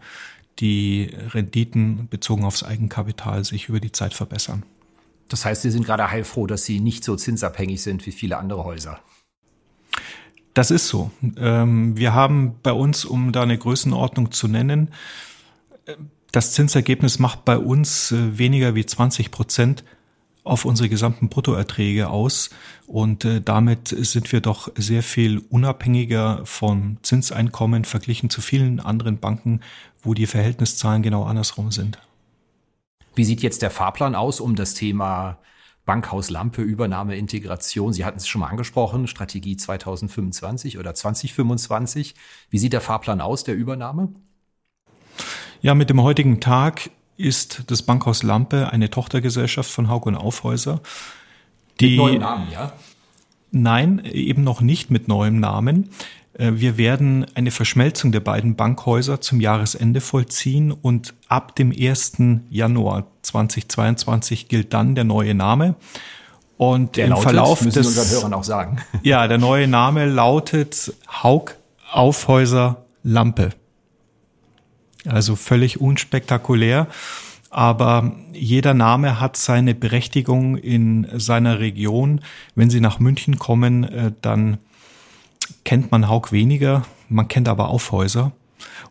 die 0.61 1.11
Renditen 1.35 2.09
bezogen 2.09 2.45
aufs 2.45 2.63
Eigenkapital 2.63 3.45
sich 3.45 3.69
über 3.69 3.81
die 3.81 3.93
Zeit 3.93 4.15
verbessern. 4.15 4.63
Das 5.29 5.45
heißt, 5.45 5.63
Sie 5.63 5.71
sind 5.71 5.85
gerade 5.85 6.11
heilfroh, 6.11 6.47
dass 6.47 6.65
Sie 6.65 6.81
nicht 6.81 7.05
so 7.05 7.17
zinsabhängig 7.17 7.83
sind 7.83 8.07
wie 8.07 8.13
viele 8.13 8.39
andere 8.39 8.65
Häuser. 8.65 8.99
Das 10.55 10.71
ist 10.71 10.89
so. 10.89 11.11
Ähm, 11.37 11.97
wir 11.97 12.15
haben 12.15 12.57
bei 12.63 12.73
uns, 12.73 13.05
um 13.05 13.33
da 13.33 13.43
eine 13.43 13.59
Größenordnung 13.59 14.33
zu 14.33 14.49
nennen, 14.49 14.91
das 16.33 16.53
Zinsergebnis 16.53 17.19
macht 17.19 17.45
bei 17.45 17.59
uns 17.59 18.13
äh, 18.13 18.39
weniger 18.39 18.75
wie 18.75 18.85
20 18.85 19.31
Prozent 19.31 19.85
auf 20.45 20.65
unsere 20.65 20.89
gesamten 20.89 21.29
Bruttoerträge 21.29 22.09
aus 22.09 22.51
und 22.87 23.25
äh, 23.25 23.41
damit 23.41 23.89
sind 23.89 24.33
wir 24.33 24.41
doch 24.41 24.71
sehr 24.77 25.03
viel 25.03 25.43
unabhängiger 25.51 26.41
vom 26.45 26.97
Zinseinkommen 27.03 27.85
verglichen 27.85 28.31
zu 28.31 28.41
vielen 28.41 28.81
anderen 28.81 29.19
Banken, 29.19 29.61
wo 30.03 30.15
die 30.15 30.27
Verhältniszahlen 30.27 31.03
genau 31.03 31.25
andersrum 31.25 31.71
sind. 31.71 31.99
Wie 33.19 33.25
sieht 33.25 33.43
jetzt 33.43 33.63
der 33.63 33.71
Fahrplan 33.73 34.15
aus, 34.15 34.39
um 34.39 34.55
das 34.55 34.75
Thema 34.75 35.39
Bankhaus 35.85 36.31
Lampe, 36.31 36.63
Übernahme, 36.63 37.17
Integration? 37.17 37.93
Sie 37.93 38.05
hatten 38.05 38.19
es 38.19 38.29
schon 38.29 38.43
mal 38.43 38.47
angesprochen, 38.47 39.09
Strategie 39.09 39.57
2025 39.57 40.79
oder 40.79 40.95
2025. 40.95 42.15
Wie 42.49 42.59
sieht 42.59 42.73
der 42.73 42.81
Fahrplan 42.81 43.21
aus, 43.21 43.43
der 43.43 43.57
Übernahme? 43.57 44.11
Ja, 45.63 45.75
mit 45.75 45.91
dem 45.91 46.01
heutigen 46.01 46.39
Tag 46.39 46.91
ist 47.17 47.65
das 47.67 47.83
Bankhaus 47.83 48.23
Lampe 48.23 48.71
eine 48.71 48.89
Tochtergesellschaft 48.89 49.69
von 49.69 49.89
Haug 49.89 50.07
und 50.07 50.15
Aufhäuser. 50.15 50.81
Die, 51.81 51.91
mit 51.91 51.99
neuem 51.99 52.21
Namen, 52.21 52.53
ja? 52.53 52.73
Nein, 53.51 54.05
eben 54.05 54.45
noch 54.45 54.61
nicht 54.61 54.93
mit 54.93 55.09
neuem 55.09 55.41
Namen. 55.41 55.91
Äh, 56.39 56.53
wir 56.55 56.79
werden 56.79 57.27
eine 57.35 57.51
Verschmelzung 57.51 58.13
der 58.13 58.21
beiden 58.21 58.57
Bankhäuser 58.57 59.21
zum 59.21 59.41
Jahresende 59.41 60.01
vollziehen 60.01 60.73
und 60.73 61.15
ab 61.29 61.55
dem 61.57 61.73
1. 61.79 62.15
Januar 62.49 63.07
2022 63.23 64.49
gilt 64.49 64.73
dann 64.73 64.95
der 64.95 65.05
neue 65.05 65.35
Name. 65.35 65.75
Und 66.57 66.97
der 66.97 67.05
im 67.05 67.11
lautet, 67.11 67.23
Verlauf 67.25 67.63
müssen 67.63 67.79
des 67.79 67.87
unseren 67.87 68.11
Hörern 68.11 68.35
auch 68.35 68.45
sagen. 68.45 68.79
Ja, 69.03 69.29
der 69.29 69.39
neue 69.39 69.69
Name 69.69 70.07
lautet 70.07 70.93
Haug 71.23 71.55
Aufhäuser 71.93 72.85
Lampe. 73.03 73.51
Also 75.07 75.37
völlig 75.37 75.81
unspektakulär. 75.81 76.89
Aber 77.51 78.13
jeder 78.33 78.75
Name 78.75 79.21
hat 79.21 79.37
seine 79.37 79.75
Berechtigung 79.75 80.57
in 80.57 81.07
seiner 81.15 81.61
Region. 81.61 82.21
Wenn 82.55 82.69
Sie 82.69 82.81
nach 82.81 82.99
München 82.99 83.39
kommen, 83.39 83.85
äh, 83.85 84.13
dann 84.21 84.59
kennt 85.65 85.91
man 85.91 86.09
Haug 86.09 86.29
weniger, 86.31 86.85
man 87.09 87.29
kennt 87.29 87.49
aber 87.49 87.69
Aufhäuser. 87.69 88.33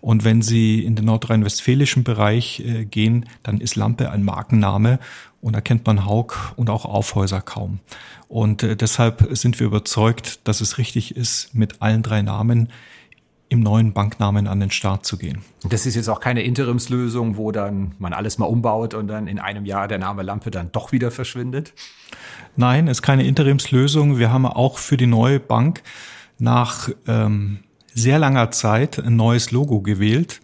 Und 0.02 0.24
wenn 0.24 0.42
Sie 0.42 0.84
in 0.84 0.96
den 0.96 1.06
nordrhein-westfälischen 1.06 2.04
Bereich 2.04 2.62
äh, 2.62 2.86
gehen, 2.86 3.26
dann 3.44 3.60
ist 3.60 3.76
Lampe 3.76 4.12
ein 4.12 4.24
Markenname 4.24 5.00
und 5.42 5.56
da 5.56 5.62
kennt 5.62 5.86
man 5.86 6.06
Haug 6.06 6.34
und 6.56 6.70
auch 6.70 6.86
Aufhäuser 6.86 7.42
kaum. 7.42 7.80
Und 8.28 8.64
äh, 8.64 8.76
deshalb 8.76 9.28
sind 9.32 9.60
wir 9.60 9.68
überzeugt, 9.68 10.48
dass 10.48 10.62
es 10.62 10.78
richtig 10.78 11.16
ist, 11.16 11.54
mit 11.54 11.82
allen 11.82 12.04
drei 12.04 12.22
Namen 12.22 12.70
im 13.50 13.62
neuen 13.62 13.94
Banknamen 13.94 14.48
an 14.48 14.60
den 14.60 14.72
Start 14.72 15.06
zu 15.06 15.18
gehen. 15.18 15.42
Das 15.64 15.86
ist 15.86 15.96
jetzt 15.96 16.10
auch 16.10 16.20
keine 16.20 16.44
Interimslösung, 16.44 17.38
wo 17.38 17.52
dann 17.52 17.94
man 17.98 18.12
alles 18.12 18.38
mal 18.38 18.46
umbaut 18.46 18.94
und 18.94 19.08
dann 19.08 19.28
in 19.28 19.40
einem 19.40 19.66
Jahr 19.66 19.88
der 19.88 20.00
Name 20.00 20.24
Lampe 20.24 20.52
dann 20.52 20.72
doch 20.72 20.92
wieder 20.92 21.12
verschwindet? 21.12 21.74
Nein, 22.58 22.88
es 22.88 22.98
ist 22.98 23.02
keine 23.04 23.26
Interimslösung. 23.26 24.18
Wir 24.18 24.32
haben 24.32 24.46
auch 24.46 24.80
für 24.80 24.98
die 24.98 25.08
neue 25.08 25.40
Bank 25.40 25.82
nach 26.40 26.90
ähm, 27.08 27.60
sehr 27.94 28.20
langer 28.20 28.52
Zeit 28.52 29.00
ein 29.00 29.16
neues 29.16 29.52
Logo 29.52 29.82
gewählt, 29.82 30.42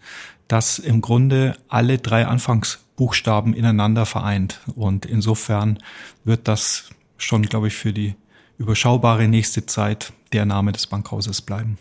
das 0.48 0.78
im 0.78 1.00
Grunde 1.00 1.56
alle 1.68 1.98
drei 1.98 2.26
Anfangsbuchstaben 2.26 3.54
ineinander 3.54 4.06
vereint. 4.06 4.60
Und 4.74 5.06
insofern 5.06 5.78
wird 6.24 6.48
das 6.48 6.90
schon, 7.16 7.42
glaube 7.42 7.68
ich, 7.68 7.74
für 7.74 7.92
die 7.92 8.14
überschaubare 8.58 9.28
nächste 9.28 9.66
Zeit 9.66 10.12
der 10.32 10.44
Name 10.44 10.72
des 10.72 10.86
Bankhauses 10.86 11.42
bleiben. 11.42 11.78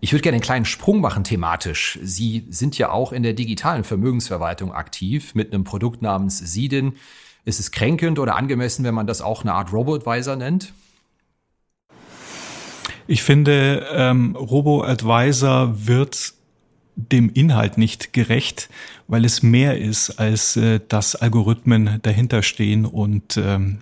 Ich 0.00 0.12
würde 0.12 0.22
gerne 0.22 0.36
einen 0.36 0.42
kleinen 0.42 0.64
Sprung 0.66 1.00
machen 1.00 1.24
thematisch. 1.24 1.98
Sie 2.02 2.46
sind 2.50 2.76
ja 2.76 2.90
auch 2.90 3.12
in 3.12 3.22
der 3.22 3.32
digitalen 3.32 3.82
Vermögensverwaltung 3.82 4.72
aktiv 4.72 5.34
mit 5.34 5.52
einem 5.52 5.64
Produkt 5.64 6.02
namens 6.02 6.38
Sidin. 6.38 6.94
Ist 7.44 7.60
es 7.60 7.70
kränkend 7.70 8.18
oder 8.18 8.36
angemessen, 8.36 8.84
wenn 8.84 8.94
man 8.94 9.06
das 9.06 9.22
auch 9.22 9.42
eine 9.42 9.54
Art 9.54 9.72
Robo-Advisor 9.72 10.36
nennt? 10.36 10.74
Ich 13.06 13.22
finde, 13.22 13.86
ähm, 13.92 14.34
Robo-Advisor 14.36 15.86
wird 15.86 16.34
dem 16.96 17.30
Inhalt 17.30 17.78
nicht 17.78 18.12
gerecht, 18.12 18.68
weil 19.06 19.24
es 19.24 19.42
mehr 19.42 19.78
ist, 19.78 20.18
als 20.18 20.56
äh, 20.56 20.80
dass 20.88 21.14
Algorithmen 21.14 22.00
dahinter 22.02 22.42
stehen 22.42 22.86
und 22.86 23.36
ähm, 23.36 23.78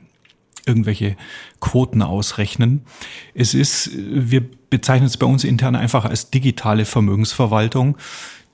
irgendwelche 0.67 1.17
Quoten 1.61 2.03
ausrechnen. 2.03 2.83
Es 3.35 3.55
ist, 3.55 3.91
wir 3.95 4.43
bezeichnen 4.71 5.07
es 5.07 5.17
bei 5.17 5.27
uns 5.27 5.45
intern 5.45 5.77
einfach 5.77 6.05
als 6.05 6.31
digitale 6.31 6.85
Vermögensverwaltung, 6.85 7.97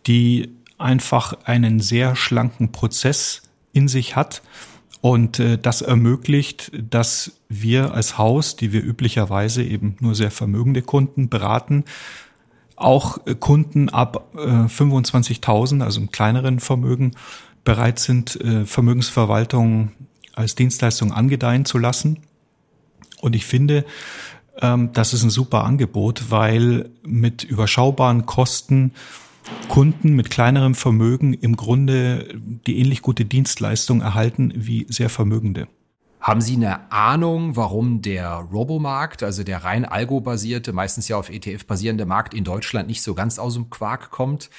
die 0.06 0.50
einfach 0.78 1.34
einen 1.44 1.80
sehr 1.80 2.16
schlanken 2.16 2.72
Prozess 2.72 3.42
in 3.72 3.88
sich 3.88 4.16
hat. 4.16 4.42
Und 5.00 5.38
äh, 5.38 5.58
das 5.58 5.82
ermöglicht, 5.82 6.72
dass 6.74 7.32
wir 7.48 7.94
als 7.94 8.18
Haus, 8.18 8.56
die 8.56 8.72
wir 8.72 8.82
üblicherweise 8.82 9.62
eben 9.62 9.96
nur 10.00 10.14
sehr 10.14 10.30
vermögende 10.30 10.82
Kunden 10.82 11.28
beraten, 11.28 11.84
auch 12.76 13.18
Kunden 13.40 13.88
ab 13.88 14.30
äh, 14.34 14.38
25.000, 14.38 15.82
also 15.82 16.00
im 16.00 16.10
kleineren 16.10 16.60
Vermögen, 16.60 17.12
bereit 17.64 17.98
sind, 17.98 18.40
äh, 18.40 18.64
Vermögensverwaltung 18.64 19.92
als 20.34 20.54
Dienstleistung 20.54 21.12
angedeihen 21.12 21.64
zu 21.64 21.78
lassen. 21.78 22.20
Und 23.20 23.36
ich 23.36 23.44
finde, 23.44 23.84
ähm, 24.60 24.90
das 24.92 25.12
ist 25.12 25.22
ein 25.22 25.30
super 25.30 25.64
Angebot, 25.64 26.30
weil 26.30 26.90
mit 27.02 27.44
überschaubaren 27.44 28.26
Kosten 28.26 28.92
Kunden 29.68 30.14
mit 30.14 30.30
kleinerem 30.30 30.74
Vermögen 30.74 31.32
im 31.32 31.56
Grunde 31.56 32.40
die 32.66 32.78
ähnlich 32.78 33.02
gute 33.02 33.24
Dienstleistung 33.24 34.00
erhalten 34.00 34.52
wie 34.54 34.86
sehr 34.88 35.08
Vermögende. 35.08 35.68
Haben 36.20 36.42
Sie 36.42 36.54
eine 36.54 36.92
Ahnung, 36.92 37.56
warum 37.56 38.02
der 38.02 38.30
Robomarkt, 38.34 39.22
also 39.22 39.42
der 39.42 39.64
rein 39.64 39.86
algo-basierte, 39.86 40.72
meistens 40.72 41.08
ja 41.08 41.16
auf 41.16 41.30
ETF 41.30 41.64
basierende 41.64 42.04
Markt 42.04 42.34
in 42.34 42.44
Deutschland 42.44 42.88
nicht 42.88 43.02
so 43.02 43.14
ganz 43.14 43.38
aus 43.38 43.54
dem 43.54 43.70
Quark 43.70 44.10
kommt? 44.10 44.50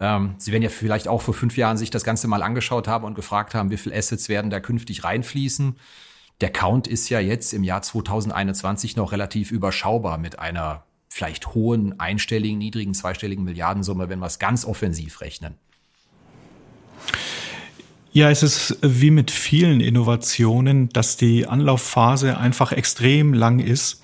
Ähm, 0.00 0.34
Sie 0.38 0.50
werden 0.50 0.62
ja 0.62 0.70
vielleicht 0.70 1.08
auch 1.08 1.20
vor 1.20 1.34
fünf 1.34 1.58
Jahren 1.58 1.76
sich 1.76 1.90
das 1.90 2.04
Ganze 2.04 2.26
mal 2.26 2.42
angeschaut 2.42 2.88
haben 2.88 3.04
und 3.04 3.14
gefragt 3.14 3.54
haben, 3.54 3.70
wie 3.70 3.76
viel 3.76 3.92
Assets 3.92 4.30
werden 4.30 4.50
da 4.50 4.60
künftig 4.60 5.04
reinfließen. 5.04 5.76
Der 6.40 6.50
Count 6.50 6.86
ist 6.86 7.10
ja 7.10 7.20
jetzt 7.20 7.52
im 7.52 7.64
Jahr 7.64 7.82
2021 7.82 8.96
noch 8.96 9.12
relativ 9.12 9.52
überschaubar 9.52 10.16
mit 10.16 10.38
einer 10.38 10.84
vielleicht 11.10 11.54
hohen, 11.54 11.98
einstelligen, 12.00 12.58
niedrigen, 12.58 12.94
zweistelligen 12.94 13.44
Milliardensumme, 13.44 14.08
wenn 14.08 14.20
wir 14.20 14.26
es 14.26 14.38
ganz 14.38 14.64
offensiv 14.64 15.20
rechnen. 15.20 15.54
Ja, 18.12 18.30
es 18.30 18.42
ist 18.42 18.78
wie 18.82 19.10
mit 19.10 19.30
vielen 19.30 19.80
Innovationen, 19.80 20.88
dass 20.88 21.16
die 21.16 21.46
Anlaufphase 21.46 22.38
einfach 22.38 22.72
extrem 22.72 23.34
lang 23.34 23.60
ist 23.60 24.02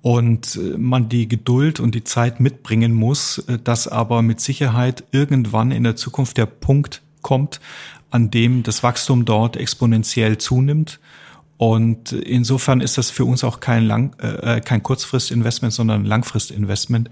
und 0.00 0.56
äh, 0.56 0.78
man 0.78 1.08
die 1.08 1.28
Geduld 1.28 1.80
und 1.80 1.94
die 1.94 2.04
Zeit 2.04 2.40
mitbringen 2.40 2.92
muss, 2.92 3.38
äh, 3.38 3.58
dass 3.58 3.88
aber 3.88 4.22
mit 4.22 4.40
Sicherheit 4.40 5.04
irgendwann 5.12 5.72
in 5.72 5.82
der 5.82 5.96
Zukunft 5.96 6.36
der 6.36 6.46
Punkt 6.46 7.02
kommt, 7.22 7.60
an 8.10 8.30
dem 8.30 8.62
das 8.62 8.82
Wachstum 8.82 9.24
dort 9.24 9.56
exponentiell 9.56 10.38
zunimmt. 10.38 11.00
Und 11.56 12.12
insofern 12.12 12.80
ist 12.80 12.98
das 12.98 13.10
für 13.10 13.24
uns 13.24 13.44
auch 13.44 13.60
kein, 13.60 13.84
Lang, 13.84 14.14
äh, 14.18 14.60
kein 14.60 14.82
Kurzfristinvestment, 14.82 15.72
sondern 15.72 16.04
Langfristinvestment. 16.04 17.10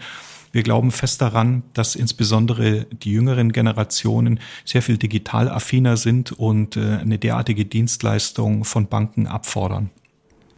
Wir 0.53 0.63
glauben 0.63 0.91
fest 0.91 1.23
daran, 1.23 1.63
dass 1.73 1.97
insbesondere 1.97 2.85
die 2.85 3.13
jüngeren 3.13 3.53
Generationen 3.53 4.39
sehr 4.67 4.83
viel 4.83 4.99
digital 4.99 5.49
affiner 5.49 5.97
sind 5.97 6.33
und 6.33 6.77
äh, 6.77 6.99
eine 6.99 7.19
derartige 7.19 7.65
Dienstleistung 7.65 8.65
von 8.65 8.87
Banken 8.87 9.27
abfordern. 9.27 9.91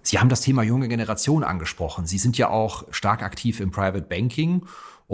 Sie 0.02 0.18
haben 0.18 0.28
das 0.28 0.40
Thema 0.40 0.62
junge 0.62 0.88
Generation 0.88 1.44
angesprochen. 1.44 2.06
Sie 2.06 2.18
sind 2.18 2.36
ja 2.36 2.50
auch 2.50 2.84
stark 2.90 3.22
aktiv 3.22 3.60
im 3.60 3.70
Private 3.70 4.02
Banking. 4.02 4.62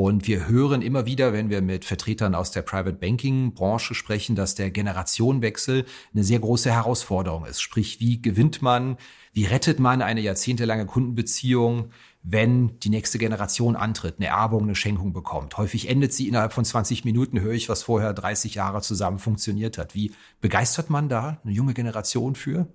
Und 0.03 0.27
wir 0.27 0.49
hören 0.49 0.81
immer 0.81 1.05
wieder, 1.05 1.35
wenn 1.35 1.51
wir 1.51 1.61
mit 1.61 1.85
Vertretern 1.85 2.35
aus 2.35 2.51
der 2.51 2.63
Private 2.63 2.97
Banking 2.97 3.53
Branche 3.53 3.95
sprechen, 3.95 4.35
dass 4.35 4.55
der 4.55 4.71
Generationenwechsel 4.71 5.85
eine 6.15 6.25
sehr 6.25 6.39
große 6.39 6.73
Herausforderung 6.73 7.45
ist. 7.45 7.61
Sprich, 7.61 8.01
wie 8.01 8.23
gewinnt 8.23 8.63
man, 8.63 8.97
wie 9.35 9.45
rettet 9.45 9.79
man 9.79 10.01
eine 10.01 10.23
jahrzehntelange 10.23 10.87
Kundenbeziehung, 10.87 11.91
wenn 12.23 12.81
die 12.81 12.89
nächste 12.89 13.19
Generation 13.19 13.77
antritt, 13.77 14.15
eine 14.17 14.29
Erbung, 14.29 14.63
eine 14.63 14.75
Schenkung 14.75 15.13
bekommt. 15.13 15.59
Häufig 15.59 15.91
endet 15.91 16.15
sie 16.15 16.29
innerhalb 16.29 16.55
von 16.55 16.65
20 16.65 17.05
Minuten, 17.05 17.39
höre 17.39 17.53
ich, 17.53 17.69
was 17.69 17.83
vorher 17.83 18.15
30 18.15 18.55
Jahre 18.55 18.81
zusammen 18.81 19.19
funktioniert 19.19 19.77
hat. 19.77 19.95
Wie 19.95 20.13
begeistert 20.41 20.89
man 20.89 21.11
da 21.11 21.43
eine 21.45 21.53
junge 21.53 21.75
Generation 21.75 22.37
für? 22.37 22.69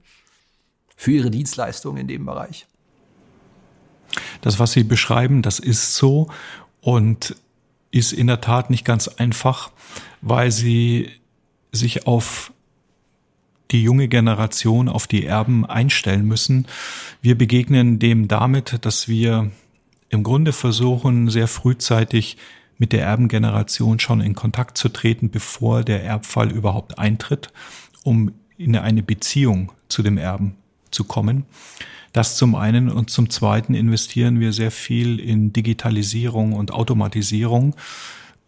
für 0.96 1.12
Ihre 1.12 1.32
Dienstleistungen 1.32 1.98
in 1.98 2.08
dem 2.08 2.24
Bereich? 2.24 2.68
Das, 4.42 4.60
was 4.60 4.74
Sie 4.74 4.84
beschreiben, 4.84 5.42
das 5.42 5.60
ist 5.60 5.96
so 5.96 6.30
und 6.86 7.36
ist 7.90 8.14
in 8.14 8.28
der 8.28 8.42
Tat 8.42 8.70
nicht 8.70 8.86
ganz 8.86 9.08
einfach, 9.08 9.72
weil 10.22 10.52
Sie 10.52 11.10
sich 11.72 12.06
auf 12.06 12.54
die 13.72 13.82
junge 13.82 14.08
Generation, 14.08 14.88
auf 14.88 15.08
die 15.08 15.26
Erben 15.26 15.66
einstellen 15.66 16.28
müssen. 16.28 16.68
Wir 17.24 17.36
begegnen 17.36 17.98
dem 17.98 18.28
damit, 18.28 18.86
dass 18.86 19.08
wir 19.08 19.50
im 20.10 20.22
Grunde 20.22 20.54
versuchen, 20.54 21.32
sehr 21.32 21.48
frühzeitig 21.48 22.38
mit 22.78 22.94
der 22.94 23.02
Erbengeneration 23.02 23.98
schon 23.98 24.22
in 24.22 24.36
Kontakt 24.36 24.78
zu 24.78 24.90
treten, 24.90 25.32
bevor 25.32 25.84
der 25.84 26.04
Erbfall 26.04 26.52
überhaupt 26.52 27.00
eintritt, 27.00 27.52
um 28.04 28.32
in 28.58 28.76
eine 28.76 29.02
Beziehung 29.02 29.72
zu 29.90 30.04
dem 30.04 30.20
Erben 30.20 30.56
zu 30.96 31.04
kommen. 31.04 31.46
Das 32.14 32.38
zum 32.38 32.56
einen 32.56 32.90
und 32.90 33.10
zum 33.10 33.30
zweiten 33.30 33.76
investieren 33.76 34.40
wir 34.40 34.54
sehr 34.54 34.72
viel 34.72 35.20
in 35.20 35.52
Digitalisierung 35.52 36.54
und 36.54 36.72
Automatisierung 36.72 37.76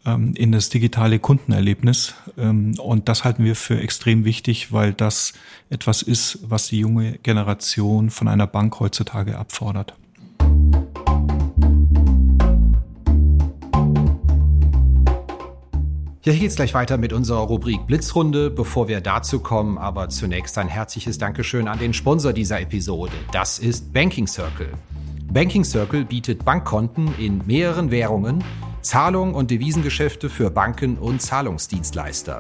ähm, 0.06 0.34
in 0.36 0.54
das 0.54 0.70
digitale 0.70 1.20
Kundenerlebnis. 1.20 2.16
Ähm, 2.38 2.76
und 2.80 3.10
das 3.10 3.26
halten 3.26 3.44
wir 3.44 3.58
für 3.58 3.80
extrem 3.80 4.24
wichtig, 4.24 4.72
weil 4.72 4.94
das 4.94 5.34
etwas 5.70 6.02
ist, 6.02 6.40
was 6.44 6.68
die 6.68 6.80
junge 6.80 7.20
Generation 7.24 8.10
von 8.10 8.30
einer 8.30 8.48
Bank 8.48 8.80
heutzutage 8.80 9.38
abfordert. 9.38 9.94
Ja, 16.28 16.34
hier 16.34 16.42
geht's 16.42 16.58
gleich 16.58 16.74
weiter 16.74 16.98
mit 16.98 17.14
unserer 17.14 17.40
Rubrik 17.40 17.88
Blitzrunde. 17.88 18.50
Bevor 18.50 18.90
wir 18.90 19.00
dazu 19.00 19.40
kommen, 19.40 19.78
aber 19.78 20.10
zunächst 20.10 20.58
ein 20.58 20.68
herzliches 20.68 21.18
Dankeschön 21.18 21.70
an 21.70 21.80
den 21.80 21.94
Sponsor 21.94 22.34
dieser 22.34 22.60
Episode. 22.60 23.14
Das 23.32 23.60
ist 23.60 23.94
Banking 23.94 24.28
Circle. 24.28 24.74
Banking 25.32 25.64
Circle 25.64 26.04
bietet 26.04 26.44
Bankkonten 26.44 27.16
in 27.18 27.42
mehreren 27.48 27.92
Währungen, 27.92 28.44
Zahlungen 28.82 29.36
und 29.36 29.52
Devisengeschäfte 29.52 30.30
für 30.30 30.50
Banken 30.50 30.98
und 30.98 31.22
Zahlungsdienstleister. 31.22 32.40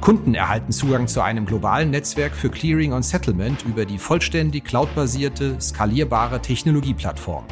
Kunden 0.00 0.34
erhalten 0.34 0.72
Zugang 0.72 1.06
zu 1.06 1.20
einem 1.20 1.44
globalen 1.44 1.90
Netzwerk 1.90 2.34
für 2.34 2.48
Clearing 2.48 2.94
und 2.94 3.02
Settlement 3.02 3.66
über 3.66 3.84
die 3.84 3.98
vollständig 3.98 4.64
cloudbasierte, 4.64 5.60
skalierbare 5.60 6.40
Technologieplattform. 6.40 7.44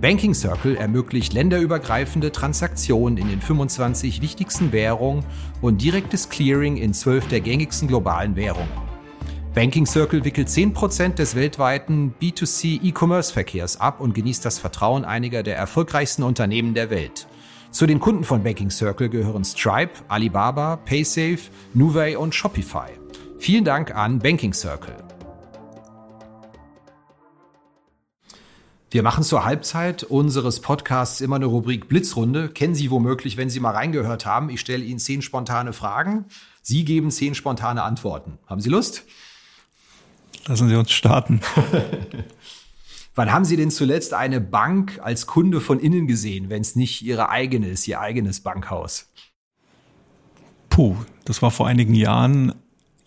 Banking 0.00 0.32
Circle 0.32 0.76
ermöglicht 0.76 1.32
länderübergreifende 1.32 2.30
Transaktionen 2.30 3.18
in 3.18 3.28
den 3.28 3.40
25 3.40 4.22
wichtigsten 4.22 4.70
Währungen 4.70 5.24
und 5.60 5.82
direktes 5.82 6.28
Clearing 6.28 6.76
in 6.76 6.94
12 6.94 7.26
der 7.26 7.40
gängigsten 7.40 7.88
globalen 7.88 8.36
Währungen. 8.36 8.68
Banking 9.54 9.86
Circle 9.86 10.24
wickelt 10.24 10.46
10% 10.46 11.14
des 11.14 11.34
weltweiten 11.34 12.14
B2C 12.22 12.80
E-Commerce-Verkehrs 12.84 13.80
ab 13.80 14.00
und 14.00 14.14
genießt 14.14 14.44
das 14.44 14.60
Vertrauen 14.60 15.04
einiger 15.04 15.42
der 15.42 15.56
erfolgreichsten 15.56 16.22
Unternehmen 16.22 16.74
der 16.74 16.90
Welt. 16.90 17.26
Zu 17.72 17.86
den 17.86 17.98
Kunden 17.98 18.22
von 18.22 18.44
Banking 18.44 18.70
Circle 18.70 19.08
gehören 19.08 19.44
Stripe, 19.44 19.94
Alibaba, 20.06 20.76
Paysafe, 20.76 21.50
Nuvei 21.74 22.16
und 22.16 22.36
Shopify. 22.36 22.90
Vielen 23.40 23.64
Dank 23.64 23.96
an 23.96 24.20
Banking 24.20 24.52
Circle. 24.52 25.07
Wir 28.90 29.02
machen 29.02 29.22
zur 29.22 29.44
Halbzeit 29.44 30.02
unseres 30.02 30.60
Podcasts 30.60 31.20
immer 31.20 31.36
eine 31.36 31.44
Rubrik 31.44 31.88
Blitzrunde. 31.88 32.48
Kennen 32.48 32.74
Sie 32.74 32.90
womöglich, 32.90 33.36
wenn 33.36 33.50
Sie 33.50 33.60
mal 33.60 33.72
reingehört 33.72 34.24
haben. 34.24 34.48
Ich 34.48 34.60
stelle 34.60 34.82
Ihnen 34.82 34.98
zehn 34.98 35.20
spontane 35.20 35.74
Fragen. 35.74 36.24
Sie 36.62 36.86
geben 36.86 37.10
zehn 37.10 37.34
spontane 37.34 37.82
Antworten. 37.82 38.38
Haben 38.46 38.62
Sie 38.62 38.70
Lust? 38.70 39.04
Lassen 40.46 40.70
Sie 40.70 40.74
uns 40.74 40.90
starten. 40.90 41.42
Wann 43.14 43.30
haben 43.30 43.44
Sie 43.44 43.58
denn 43.58 43.70
zuletzt 43.70 44.14
eine 44.14 44.40
Bank 44.40 45.00
als 45.02 45.26
Kunde 45.26 45.60
von 45.60 45.80
innen 45.80 46.06
gesehen, 46.06 46.48
wenn 46.48 46.62
es 46.62 46.74
nicht 46.74 47.02
Ihre 47.02 47.28
eigene 47.28 47.68
ist, 47.68 47.86
Ihr 47.88 48.00
eigenes 48.00 48.40
Bankhaus? 48.40 49.12
Puh, 50.70 50.96
das 51.26 51.42
war 51.42 51.50
vor 51.50 51.66
einigen 51.66 51.94
Jahren, 51.94 52.54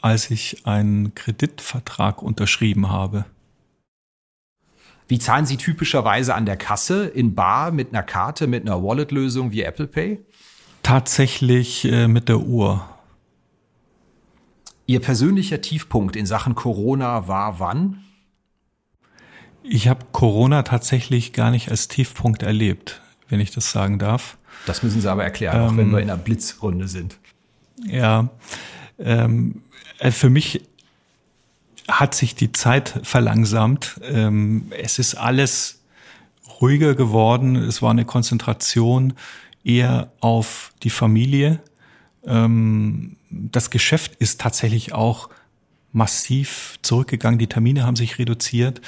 als 0.02 0.30
ich 0.30 0.68
einen 0.68 1.16
Kreditvertrag 1.16 2.22
unterschrieben 2.22 2.90
habe. 2.90 3.26
Wie 5.12 5.20
zahlen 5.20 5.46
Sie 5.46 5.58
typischerweise 5.58 6.34
an 6.36 6.46
der 6.46 6.56
Kasse 6.56 7.06
in 7.06 7.36
Bar 7.36 7.72
mit 7.74 7.90
einer 7.90 8.02
Karte, 8.02 8.48
mit 8.48 8.66
einer 8.66 8.82
Wallet-Lösung 8.82 9.52
wie 9.52 9.62
Apple 9.62 9.88
Pay? 9.88 10.22
Tatsächlich 10.84 11.84
äh, 11.84 12.08
mit 12.08 12.30
der 12.30 12.40
Uhr. 12.40 12.88
Ihr 14.86 15.02
persönlicher 15.02 15.60
Tiefpunkt 15.60 16.16
in 16.16 16.26
Sachen 16.26 16.56
Corona 16.56 17.28
war 17.28 17.60
wann? 17.60 18.06
Ich 19.64 19.90
habe 19.90 20.06
Corona 20.14 20.64
tatsächlich 20.64 21.34
gar 21.34 21.52
nicht 21.52 21.70
als 21.70 21.90
Tiefpunkt 21.90 22.42
erlebt, 22.42 23.02
wenn 23.28 23.42
ich 23.42 23.52
das 23.52 23.70
sagen 23.70 24.00
darf. 24.00 24.38
Das 24.66 24.82
müssen 24.82 25.02
Sie 25.02 25.12
aber 25.12 25.26
erklären, 25.26 25.58
ähm, 25.58 25.64
auch 25.64 25.72
wenn 25.72 25.88
ähm, 25.88 25.92
wir 25.92 26.00
in 26.00 26.10
einer 26.10 26.22
Blitzrunde 26.22 26.88
sind. 26.88 27.18
Ja, 27.86 28.30
ähm, 28.98 29.62
äh, 30.00 30.12
für 30.12 30.30
mich 30.30 30.62
hat 31.88 32.16
sich 32.16 32.36
die 32.36 32.52
Zeit 32.52 33.00
verlangsamt. 33.04 34.00
Ähm, 34.04 34.72
es 34.78 35.00
ist 35.00 35.16
alles 35.16 35.82
ruhiger 36.62 36.96
geworden. 36.96 37.56
Es 37.56 37.82
war 37.82 37.92
eine 37.92 38.06
Konzentration 38.06 39.14
eher 39.64 40.12
auf 40.20 40.74
die 40.84 40.90
Familie. 40.90 41.62
Ähm, 42.26 43.18
das 43.30 43.70
Geschäft 43.70 44.16
ist 44.16 44.42
tatsächlich 44.42 44.94
auch 44.94 45.30
massiv 45.92 46.78
zurückgegangen. 46.82 47.40
Die 47.40 47.48
Termine 47.48 47.86
haben 47.86 47.96
sich 47.96 48.20
reduziert. 48.20 48.82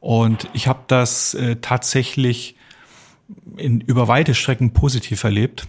Und 0.00 0.48
ich 0.52 0.66
habe 0.66 0.80
das 0.88 1.34
äh, 1.34 1.56
tatsächlich 1.60 2.56
in, 3.56 3.80
über 3.80 4.08
weite 4.08 4.34
Strecken 4.34 4.72
positiv 4.72 5.24
erlebt, 5.24 5.68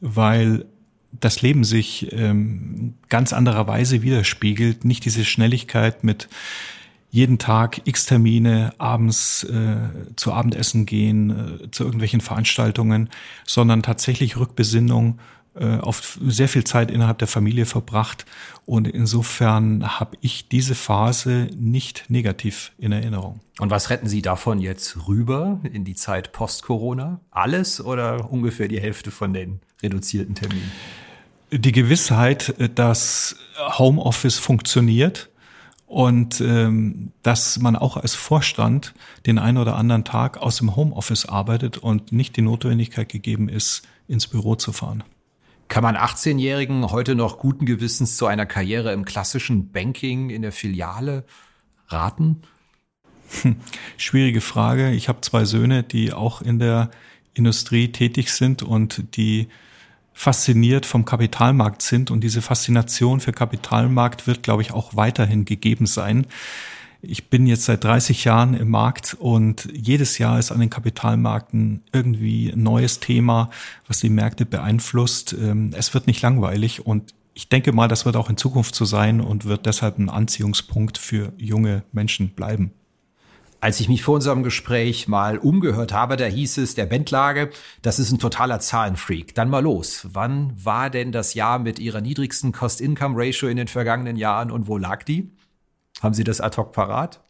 weil 0.00 0.64
das 1.12 1.42
Leben 1.42 1.64
sich 1.64 2.12
ähm, 2.12 2.94
ganz 3.08 3.32
anderer 3.32 3.66
Weise 3.66 4.02
widerspiegelt. 4.02 4.84
Nicht 4.84 5.04
diese 5.04 5.24
Schnelligkeit 5.24 6.04
mit 6.04 6.28
jeden 7.10 7.38
Tag 7.38 7.82
x 7.84 8.06
Termine, 8.06 8.72
abends 8.78 9.44
äh, 9.44 9.76
zu 10.16 10.32
Abendessen 10.32 10.86
gehen, 10.86 11.60
äh, 11.64 11.70
zu 11.70 11.84
irgendwelchen 11.84 12.22
Veranstaltungen, 12.22 13.10
sondern 13.46 13.82
tatsächlich 13.82 14.38
Rückbesinnung 14.38 15.18
äh, 15.54 15.76
auf 15.76 16.18
sehr 16.24 16.48
viel 16.48 16.64
Zeit 16.64 16.90
innerhalb 16.90 17.18
der 17.18 17.28
Familie 17.28 17.66
verbracht. 17.66 18.24
Und 18.64 18.88
insofern 18.88 20.00
habe 20.00 20.16
ich 20.22 20.48
diese 20.48 20.74
Phase 20.74 21.50
nicht 21.54 22.04
negativ 22.08 22.72
in 22.78 22.92
Erinnerung. 22.92 23.40
Und 23.58 23.70
was 23.70 23.90
retten 23.90 24.08
Sie 24.08 24.22
davon 24.22 24.58
jetzt 24.58 25.06
rüber 25.06 25.60
in 25.70 25.84
die 25.84 25.94
Zeit 25.94 26.32
post-Corona? 26.32 27.20
Alles 27.30 27.84
oder 27.84 28.30
ungefähr 28.32 28.68
die 28.68 28.80
Hälfte 28.80 29.10
von 29.10 29.34
den 29.34 29.60
reduzierten 29.82 30.34
Terminen? 30.34 30.72
Die 31.52 31.72
Gewissheit, 31.72 32.54
dass 32.74 33.36
Homeoffice 33.78 34.38
funktioniert 34.38 35.30
und 35.86 36.40
ähm, 36.40 37.12
dass 37.22 37.58
man 37.58 37.76
auch 37.76 37.98
als 37.98 38.14
Vorstand 38.14 38.94
den 39.26 39.38
einen 39.38 39.58
oder 39.58 39.76
anderen 39.76 40.04
Tag 40.04 40.38
aus 40.38 40.56
dem 40.56 40.74
Homeoffice 40.74 41.26
arbeitet 41.26 41.76
und 41.76 42.12
nicht 42.12 42.36
die 42.36 42.42
Notwendigkeit 42.42 43.10
gegeben 43.10 43.50
ist, 43.50 43.82
ins 44.08 44.26
Büro 44.26 44.54
zu 44.54 44.72
fahren. 44.72 45.04
Kann 45.68 45.82
man 45.82 45.96
18-Jährigen 45.96 46.90
heute 46.90 47.14
noch 47.14 47.38
guten 47.38 47.66
Gewissens 47.66 48.16
zu 48.16 48.26
einer 48.26 48.46
Karriere 48.46 48.92
im 48.92 49.04
klassischen 49.04 49.70
Banking 49.70 50.30
in 50.30 50.42
der 50.42 50.52
Filiale 50.52 51.24
raten? 51.88 52.42
Hm, 53.42 53.56
schwierige 53.98 54.40
Frage. 54.40 54.92
Ich 54.92 55.08
habe 55.08 55.20
zwei 55.20 55.44
Söhne, 55.44 55.82
die 55.82 56.12
auch 56.12 56.40
in 56.40 56.58
der 56.58 56.90
Industrie 57.34 57.92
tätig 57.92 58.30
sind 58.30 58.62
und 58.62 59.16
die 59.16 59.48
fasziniert 60.12 60.86
vom 60.86 61.04
Kapitalmarkt 61.04 61.82
sind 61.82 62.10
und 62.10 62.22
diese 62.22 62.42
Faszination 62.42 63.20
für 63.20 63.32
Kapitalmarkt 63.32 64.26
wird, 64.26 64.42
glaube 64.42 64.62
ich, 64.62 64.72
auch 64.72 64.94
weiterhin 64.94 65.44
gegeben 65.44 65.86
sein. 65.86 66.26
Ich 67.04 67.28
bin 67.30 67.48
jetzt 67.48 67.64
seit 67.64 67.82
30 67.82 68.24
Jahren 68.24 68.54
im 68.54 68.70
Markt 68.70 69.16
und 69.18 69.68
jedes 69.74 70.18
Jahr 70.18 70.38
ist 70.38 70.52
an 70.52 70.60
den 70.60 70.70
Kapitalmärkten 70.70 71.82
irgendwie 71.92 72.50
ein 72.50 72.62
neues 72.62 73.00
Thema, 73.00 73.50
was 73.88 73.98
die 73.98 74.08
Märkte 74.08 74.46
beeinflusst. 74.46 75.32
Ähm, 75.32 75.72
es 75.76 75.94
wird 75.94 76.06
nicht 76.06 76.22
langweilig 76.22 76.86
und 76.86 77.12
ich 77.34 77.48
denke 77.48 77.72
mal, 77.72 77.88
das 77.88 78.04
wird 78.04 78.16
auch 78.16 78.30
in 78.30 78.36
Zukunft 78.36 78.74
so 78.74 78.84
sein 78.84 79.20
und 79.20 79.46
wird 79.46 79.66
deshalb 79.66 79.98
ein 79.98 80.10
Anziehungspunkt 80.10 80.98
für 80.98 81.32
junge 81.38 81.82
Menschen 81.90 82.30
bleiben. 82.30 82.72
Als 83.62 83.78
ich 83.78 83.88
mich 83.88 84.02
vor 84.02 84.16
unserem 84.16 84.42
Gespräch 84.42 85.06
mal 85.06 85.38
umgehört 85.38 85.92
habe, 85.92 86.16
da 86.16 86.24
hieß 86.24 86.58
es, 86.58 86.74
der 86.74 86.84
Bentlage, 86.84 87.50
das 87.80 88.00
ist 88.00 88.10
ein 88.10 88.18
totaler 88.18 88.58
Zahlenfreak. 88.58 89.36
Dann 89.36 89.48
mal 89.48 89.62
los. 89.62 90.08
Wann 90.12 90.52
war 90.64 90.90
denn 90.90 91.12
das 91.12 91.34
Jahr 91.34 91.60
mit 91.60 91.78
Ihrer 91.78 92.00
niedrigsten 92.00 92.50
Cost-Income-Ratio 92.50 93.48
in 93.48 93.56
den 93.56 93.68
vergangenen 93.68 94.16
Jahren 94.16 94.50
und 94.50 94.66
wo 94.66 94.78
lag 94.78 95.04
die? 95.04 95.30
Haben 96.02 96.12
Sie 96.12 96.24
das 96.24 96.40
ad 96.40 96.56
hoc 96.56 96.72
parat? 96.72 97.20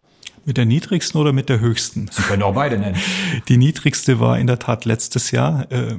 Mit 0.46 0.56
der 0.56 0.64
niedrigsten 0.64 1.20
oder 1.20 1.34
mit 1.34 1.50
der 1.50 1.60
höchsten? 1.60 2.08
Sie 2.10 2.22
können 2.22 2.42
auch 2.42 2.54
beide 2.54 2.78
nennen. 2.78 2.96
Die 3.48 3.58
niedrigste 3.58 4.18
war 4.18 4.38
in 4.38 4.46
der 4.46 4.58
Tat 4.58 4.86
letztes 4.86 5.32
Jahr, 5.32 5.70
äh, 5.70 5.98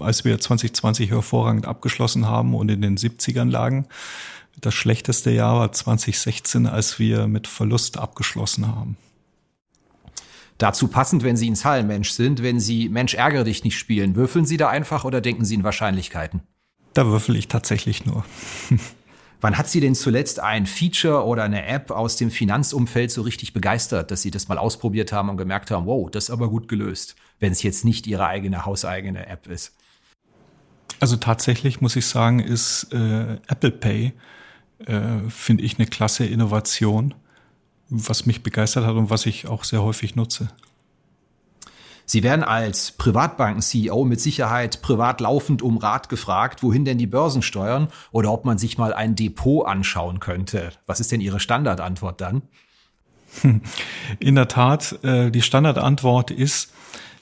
als 0.00 0.24
wir 0.24 0.40
2020 0.40 1.10
hervorragend 1.10 1.66
abgeschlossen 1.66 2.26
haben 2.26 2.56
und 2.56 2.72
in 2.72 2.82
den 2.82 2.96
70ern 2.96 3.50
lagen. 3.50 3.86
Das 4.60 4.74
schlechteste 4.74 5.30
Jahr 5.30 5.60
war 5.60 5.70
2016, 5.70 6.66
als 6.66 6.98
wir 6.98 7.28
mit 7.28 7.46
Verlust 7.46 7.98
abgeschlossen 7.98 8.66
haben. 8.66 8.96
Dazu 10.58 10.88
passend, 10.88 11.24
wenn 11.24 11.36
Sie 11.36 11.50
ein 11.50 11.56
Zahlenmensch 11.56 12.10
sind, 12.10 12.42
wenn 12.42 12.60
Sie 12.60 12.88
Mensch 12.88 13.14
ärgere 13.14 13.44
dich 13.44 13.64
nicht 13.64 13.76
spielen, 13.76 14.14
würfeln 14.14 14.46
Sie 14.46 14.56
da 14.56 14.68
einfach 14.68 15.04
oder 15.04 15.20
denken 15.20 15.44
Sie 15.44 15.54
in 15.54 15.64
Wahrscheinlichkeiten? 15.64 16.42
Da 16.92 17.06
würfel 17.06 17.34
ich 17.36 17.48
tatsächlich 17.48 18.06
nur. 18.06 18.24
Wann 19.40 19.58
hat 19.58 19.68
Sie 19.68 19.80
denn 19.80 19.94
zuletzt 19.94 20.40
ein 20.40 20.64
Feature 20.64 21.24
oder 21.24 21.42
eine 21.42 21.66
App 21.66 21.90
aus 21.90 22.16
dem 22.16 22.30
Finanzumfeld 22.30 23.10
so 23.10 23.22
richtig 23.22 23.52
begeistert, 23.52 24.10
dass 24.10 24.22
Sie 24.22 24.30
das 24.30 24.48
mal 24.48 24.56
ausprobiert 24.58 25.12
haben 25.12 25.28
und 25.28 25.36
gemerkt 25.36 25.70
haben, 25.70 25.86
wow, 25.86 26.08
das 26.10 26.24
ist 26.24 26.30
aber 26.30 26.48
gut 26.48 26.68
gelöst, 26.68 27.16
wenn 27.40 27.52
es 27.52 27.62
jetzt 27.62 27.84
nicht 27.84 28.06
Ihre 28.06 28.26
eigene 28.26 28.64
hauseigene 28.64 29.26
App 29.26 29.48
ist? 29.48 29.76
Also 31.00 31.16
tatsächlich 31.16 31.80
muss 31.80 31.96
ich 31.96 32.06
sagen, 32.06 32.40
ist 32.40 32.92
äh, 32.92 33.34
Apple 33.48 33.72
Pay, 33.72 34.12
äh, 34.86 35.28
finde 35.28 35.64
ich, 35.64 35.78
eine 35.78 35.88
klasse 35.88 36.24
Innovation, 36.24 37.12
was 37.88 38.26
mich 38.26 38.42
begeistert 38.42 38.86
hat 38.86 38.94
und 38.94 39.10
was 39.10 39.26
ich 39.26 39.46
auch 39.46 39.64
sehr 39.64 39.82
häufig 39.82 40.16
nutze. 40.16 40.48
Sie 42.06 42.22
werden 42.22 42.44
als 42.44 42.92
Privatbanken-CEO 42.92 44.04
mit 44.04 44.20
Sicherheit 44.20 44.82
privat 44.82 45.20
laufend 45.20 45.62
um 45.62 45.78
Rat 45.78 46.08
gefragt, 46.08 46.62
wohin 46.62 46.84
denn 46.84 46.98
die 46.98 47.06
Börsen 47.06 47.40
steuern 47.40 47.88
oder 48.12 48.30
ob 48.30 48.44
man 48.44 48.58
sich 48.58 48.76
mal 48.76 48.92
ein 48.92 49.14
Depot 49.14 49.66
anschauen 49.66 50.20
könnte. 50.20 50.72
Was 50.86 51.00
ist 51.00 51.12
denn 51.12 51.22
Ihre 51.22 51.40
Standardantwort 51.40 52.20
dann? 52.20 52.42
In 54.18 54.34
der 54.34 54.48
Tat, 54.48 55.02
äh, 55.02 55.30
die 55.30 55.42
Standardantwort 55.42 56.30
ist, 56.30 56.72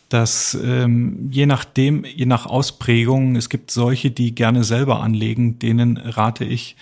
dass 0.08 0.54
ähm, 0.62 1.28
je 1.30 1.46
nachdem, 1.46 2.04
je 2.04 2.26
nach 2.26 2.44
Ausprägung, 2.44 3.36
es 3.36 3.48
gibt 3.48 3.70
solche, 3.70 4.10
die 4.10 4.34
gerne 4.34 4.62
selber 4.62 5.00
anlegen, 5.00 5.58
denen 5.58 5.96
rate 5.96 6.44
ich 6.44 6.76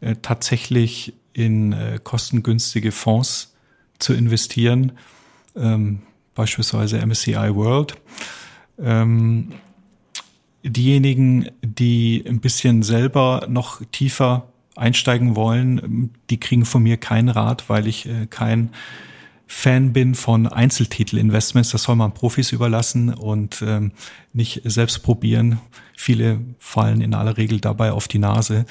äh, 0.00 0.14
tatsächlich 0.22 1.14
in 1.36 1.74
äh, 1.74 1.98
kostengünstige 2.02 2.92
Fonds 2.92 3.54
zu 3.98 4.14
investieren. 4.14 4.92
Ähm, 5.54 6.00
beispielsweise 6.34 7.04
MSCI 7.04 7.54
World. 7.54 7.94
Ähm, 8.78 9.52
diejenigen, 10.62 11.50
die 11.62 12.24
ein 12.26 12.40
bisschen 12.40 12.82
selber 12.82 13.46
noch 13.50 13.82
tiefer 13.92 14.48
einsteigen 14.76 15.36
wollen, 15.36 16.10
die 16.30 16.40
kriegen 16.40 16.64
von 16.64 16.82
mir 16.82 16.96
keinen 16.96 17.28
Rat, 17.28 17.68
weil 17.68 17.86
ich 17.86 18.06
äh, 18.06 18.26
kein 18.28 18.70
Fan 19.46 19.92
bin 19.92 20.14
von 20.14 20.46
Einzeltitelinvestments. 20.48 21.70
Das 21.70 21.84
soll 21.84 21.96
man 21.96 22.14
Profis 22.14 22.52
überlassen 22.52 23.14
und 23.14 23.62
ähm, 23.62 23.92
nicht 24.32 24.62
selbst 24.64 25.00
probieren. 25.04 25.60
Viele 25.96 26.40
fallen 26.58 27.00
in 27.00 27.14
aller 27.14 27.36
Regel 27.36 27.60
dabei 27.60 27.92
auf 27.92 28.08
die 28.08 28.18
Nase. 28.18 28.66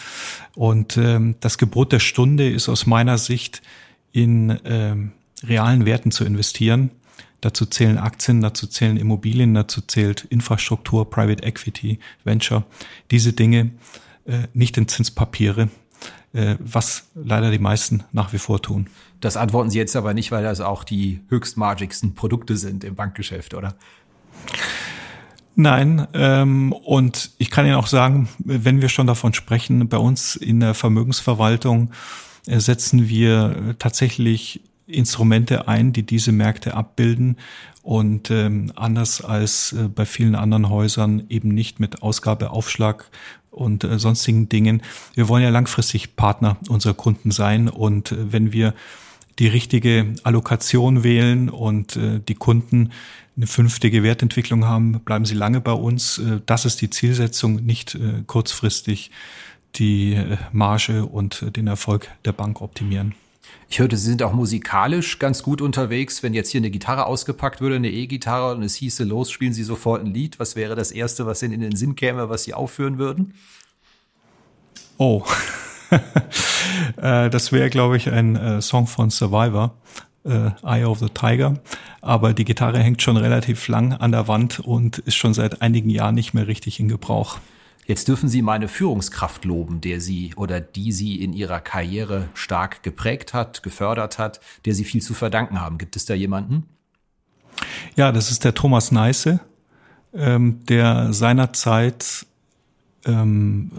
Und 0.54 0.98
ähm, 0.98 1.36
das 1.40 1.58
Gebot 1.58 1.94
der 1.94 2.00
Stunde 2.00 2.50
ist 2.50 2.68
aus 2.68 2.86
meiner 2.86 3.18
Sicht 3.18 3.62
in 4.12 4.60
ähm, 4.66 5.14
realen 5.44 5.86
Werten 5.86 6.12
zu 6.12 6.26
investieren. 6.26 6.92
Dazu 7.40 7.66
zählen 7.66 7.98
Aktien, 7.98 8.42
dazu 8.42 8.68
zählen 8.68 8.98
Immobilien, 8.98 9.54
dazu 9.54 9.82
zählt 9.82 10.26
Infrastruktur, 10.26 11.10
Private 11.10 11.44
Equity, 11.44 12.00
Venture. 12.24 12.66
Diese 13.12 13.34
Dinge, 13.34 13.72
äh, 14.26 14.48
nicht 14.54 14.78
in 14.78 14.88
Zinspapiere, 14.88 15.70
was 16.60 17.08
leider 17.16 17.50
die 17.50 17.60
meisten 17.60 18.04
nach 18.12 18.34
wie 18.34 18.38
vor 18.38 18.62
tun. 18.62 18.88
Das 19.22 19.38
antworten 19.38 19.70
Sie 19.70 19.78
jetzt 19.78 19.96
aber 19.96 20.14
nicht, 20.14 20.32
weil 20.32 20.44
das 20.44 20.60
auch 20.60 20.84
die 20.84 21.22
höchstmargigsten 21.30 22.14
Produkte 22.14 22.58
sind 22.58 22.84
im 22.84 22.96
Bankgeschäft, 22.96 23.54
oder? 23.54 23.76
Nein, 25.56 26.08
ähm, 26.14 26.74
und 26.74 27.32
ich 27.38 27.50
kann 27.50 27.66
Ihnen 27.66 27.76
auch 27.76 27.88
sagen, 27.88 28.28
wenn 28.40 28.82
wir 28.82 28.90
schon 28.90 29.08
davon 29.08 29.34
sprechen, 29.34 29.88
bei 29.88 29.98
uns 29.98 30.36
in 30.36 30.60
der 30.60 30.74
Vermögensverwaltung 30.74 31.92
äh, 32.46 32.60
setzen 32.60 33.08
wir 33.08 33.76
tatsächlich 33.80 34.62
Instrumente 34.88 35.68
ein, 35.68 35.94
die 35.94 36.04
diese 36.04 36.32
Märkte 36.32 36.76
abbilden 36.76 37.38
und 37.82 38.32
ähm, 38.32 38.72
anders 38.76 39.22
als 39.22 39.74
äh, 39.74 39.88
bei 39.88 40.06
vielen 40.06 40.36
anderen 40.36 40.70
Häusern 40.70 41.24
eben 41.30 41.50
nicht 41.50 41.80
mit 41.80 42.02
Ausgabeaufschlag 42.02 43.10
und 43.52 43.84
äh, 43.84 43.98
sonstigen 44.00 44.50
Dingen. 44.50 44.82
Wir 45.14 45.28
wollen 45.28 45.44
ja 45.44 45.50
langfristig 45.50 46.16
Partner 46.16 46.58
unserer 46.70 46.94
Kunden 46.94 47.32
sein 47.32 47.70
und 47.70 48.12
äh, 48.12 48.32
wenn 48.32 48.52
wir 48.54 48.74
die 49.40 49.48
richtige 49.48 50.14
Allokation 50.24 51.04
wählen 51.04 51.50
und 51.50 51.96
äh, 51.96 52.20
die 52.20 52.36
Kunden 52.36 52.92
eine 53.36 53.48
vernünftige 53.48 54.02
Wertentwicklung 54.04 54.66
haben, 54.66 55.00
bleiben 55.02 55.26
sie 55.26 55.36
lange 55.36 55.62
bei 55.62 55.74
uns. 55.74 56.20
Äh, 56.20 56.42
das 56.46 56.66
ist 56.66 56.82
die 56.82 56.90
Zielsetzung, 56.90 57.58
nicht 57.58 57.96
äh, 57.96 58.24
kurzfristig 58.26 59.12
die 59.76 60.14
äh, 60.14 60.38
Marge 60.52 61.06
und 61.06 61.56
den 61.56 61.68
Erfolg 61.68 62.10
der 62.24 62.32
Bank 62.32 62.62
optimieren. 62.62 63.14
Ich 63.70 63.80
hörte, 63.80 63.98
Sie 63.98 64.08
sind 64.08 64.24
auch 64.24 64.34
musikalisch 64.34 65.20
ganz 65.20 65.44
gut 65.44 65.62
unterwegs. 65.62 66.24
Wenn 66.24 66.34
jetzt 66.34 66.50
hier 66.50 66.62
eine 66.62 66.70
Gitarre 66.70 67.06
ausgepackt 67.06 67.62
würde, 67.62 67.76
eine 67.76 67.90
E-Gitarre 67.90 68.56
und 68.56 68.64
es 68.64 68.76
hieße, 68.76 69.04
los, 69.04 69.32
spielen 69.32 69.54
Sie 69.54 69.64
sofort 69.64 70.04
ein 70.04 70.14
Lied. 70.14 70.40
Was 70.40 70.56
wäre 70.56 70.76
das 70.76 70.92
Erste, 70.92 71.26
was 71.26 71.42
Ihnen 71.44 71.54
in 71.54 71.62
den 71.62 71.76
Sinn 71.76 71.96
käme, 71.96 72.30
was 72.30 72.44
Sie 72.44 72.54
aufführen 72.54 72.98
würden? 72.98 73.34
Oh, 74.98 75.24
äh, 76.98 77.30
das 77.30 77.52
wäre, 77.52 77.70
glaube 77.70 77.98
ich, 77.98 78.10
ein 78.10 78.36
äh, 78.36 78.62
Song 78.62 78.88
von 78.88 79.10
Survivor, 79.10 79.76
äh, 80.24 80.52
Eye 80.64 80.86
of 80.86 81.00
the 81.00 81.10
Tiger. 81.10 81.60
Aber 82.02 82.34
die 82.34 82.46
Gitarre 82.46 82.80
hängt 82.80 83.02
schon 83.02 83.18
relativ 83.18 83.68
lang 83.68 83.94
an 83.94 84.12
der 84.12 84.28
Wand 84.28 84.60
und 84.60 85.00
ist 85.00 85.16
schon 85.16 85.34
seit 85.34 85.62
einigen 85.62 85.90
Jahren 85.90 86.16
nicht 86.16 86.34
mehr 86.34 86.48
richtig 86.48 86.80
in 86.80 86.88
Gebrauch. 86.88 87.40
Jetzt 87.86 88.08
dürfen 88.08 88.30
Sie 88.30 88.42
meine 88.42 88.68
Führungskraft 88.68 89.46
loben, 89.46 89.80
der 89.80 90.02
Sie 90.02 90.34
oder 90.36 90.60
die 90.60 90.92
Sie 90.92 91.22
in 91.22 91.34
Ihrer 91.34 91.60
Karriere 91.60 92.30
stark 92.34 92.82
geprägt 92.82 93.34
hat, 93.34 93.62
gefördert 93.62 94.18
hat, 94.18 94.40
der 94.66 94.74
Sie 94.74 94.84
viel 94.84 95.02
zu 95.02 95.14
verdanken 95.14 95.62
haben. 95.62 95.78
Gibt 95.78 95.96
es 95.96 96.06
da 96.06 96.16
jemanden? 96.16 96.64
Ja, 97.96 98.12
das 98.12 98.32
ist 98.32 98.44
der 98.44 98.56
Thomas 98.56 98.92
Neiße, 98.92 99.40
ähm, 100.14 100.66
der 100.66 101.14
seinerzeit 101.14 102.26
ähm, 103.06 103.72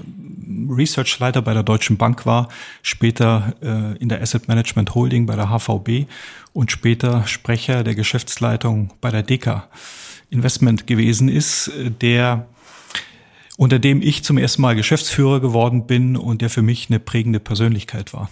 Researchleiter 0.70 1.42
bei 1.42 1.52
der 1.52 1.64
Deutschen 1.64 1.96
Bank 1.96 2.26
war, 2.26 2.48
später 2.82 3.54
äh, 3.60 3.96
in 3.98 4.08
der 4.08 4.22
Asset 4.22 4.46
Management 4.46 4.94
Holding 4.94 5.26
bei 5.26 5.34
der 5.34 5.48
HVB 5.50 6.08
und 6.52 6.70
später 6.70 7.26
Sprecher 7.26 7.82
der 7.82 7.96
Geschäftsleitung 7.96 8.92
bei 9.00 9.10
der 9.10 9.24
DECA 9.24 9.68
Investment 10.30 10.86
gewesen 10.86 11.28
ist, 11.28 11.68
äh, 11.68 11.90
der 11.90 12.46
unter 13.56 13.78
dem 13.78 14.02
ich 14.02 14.22
zum 14.24 14.38
ersten 14.38 14.62
Mal 14.62 14.76
Geschäftsführer 14.76 15.40
geworden 15.40 15.86
bin 15.86 16.16
und 16.16 16.42
der 16.42 16.50
für 16.50 16.62
mich 16.62 16.88
eine 16.88 17.00
prägende 17.00 17.40
Persönlichkeit 17.40 18.12
war. 18.12 18.30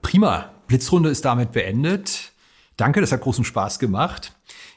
Prima. 0.00 0.50
Blitzrunde 0.66 1.10
ist 1.10 1.24
damit 1.24 1.52
beendet. 1.52 2.32
Danke, 2.76 3.00
das 3.00 3.12
hat 3.12 3.20
großen 3.20 3.44
Spaß 3.44 3.78
gemacht. 3.78 4.32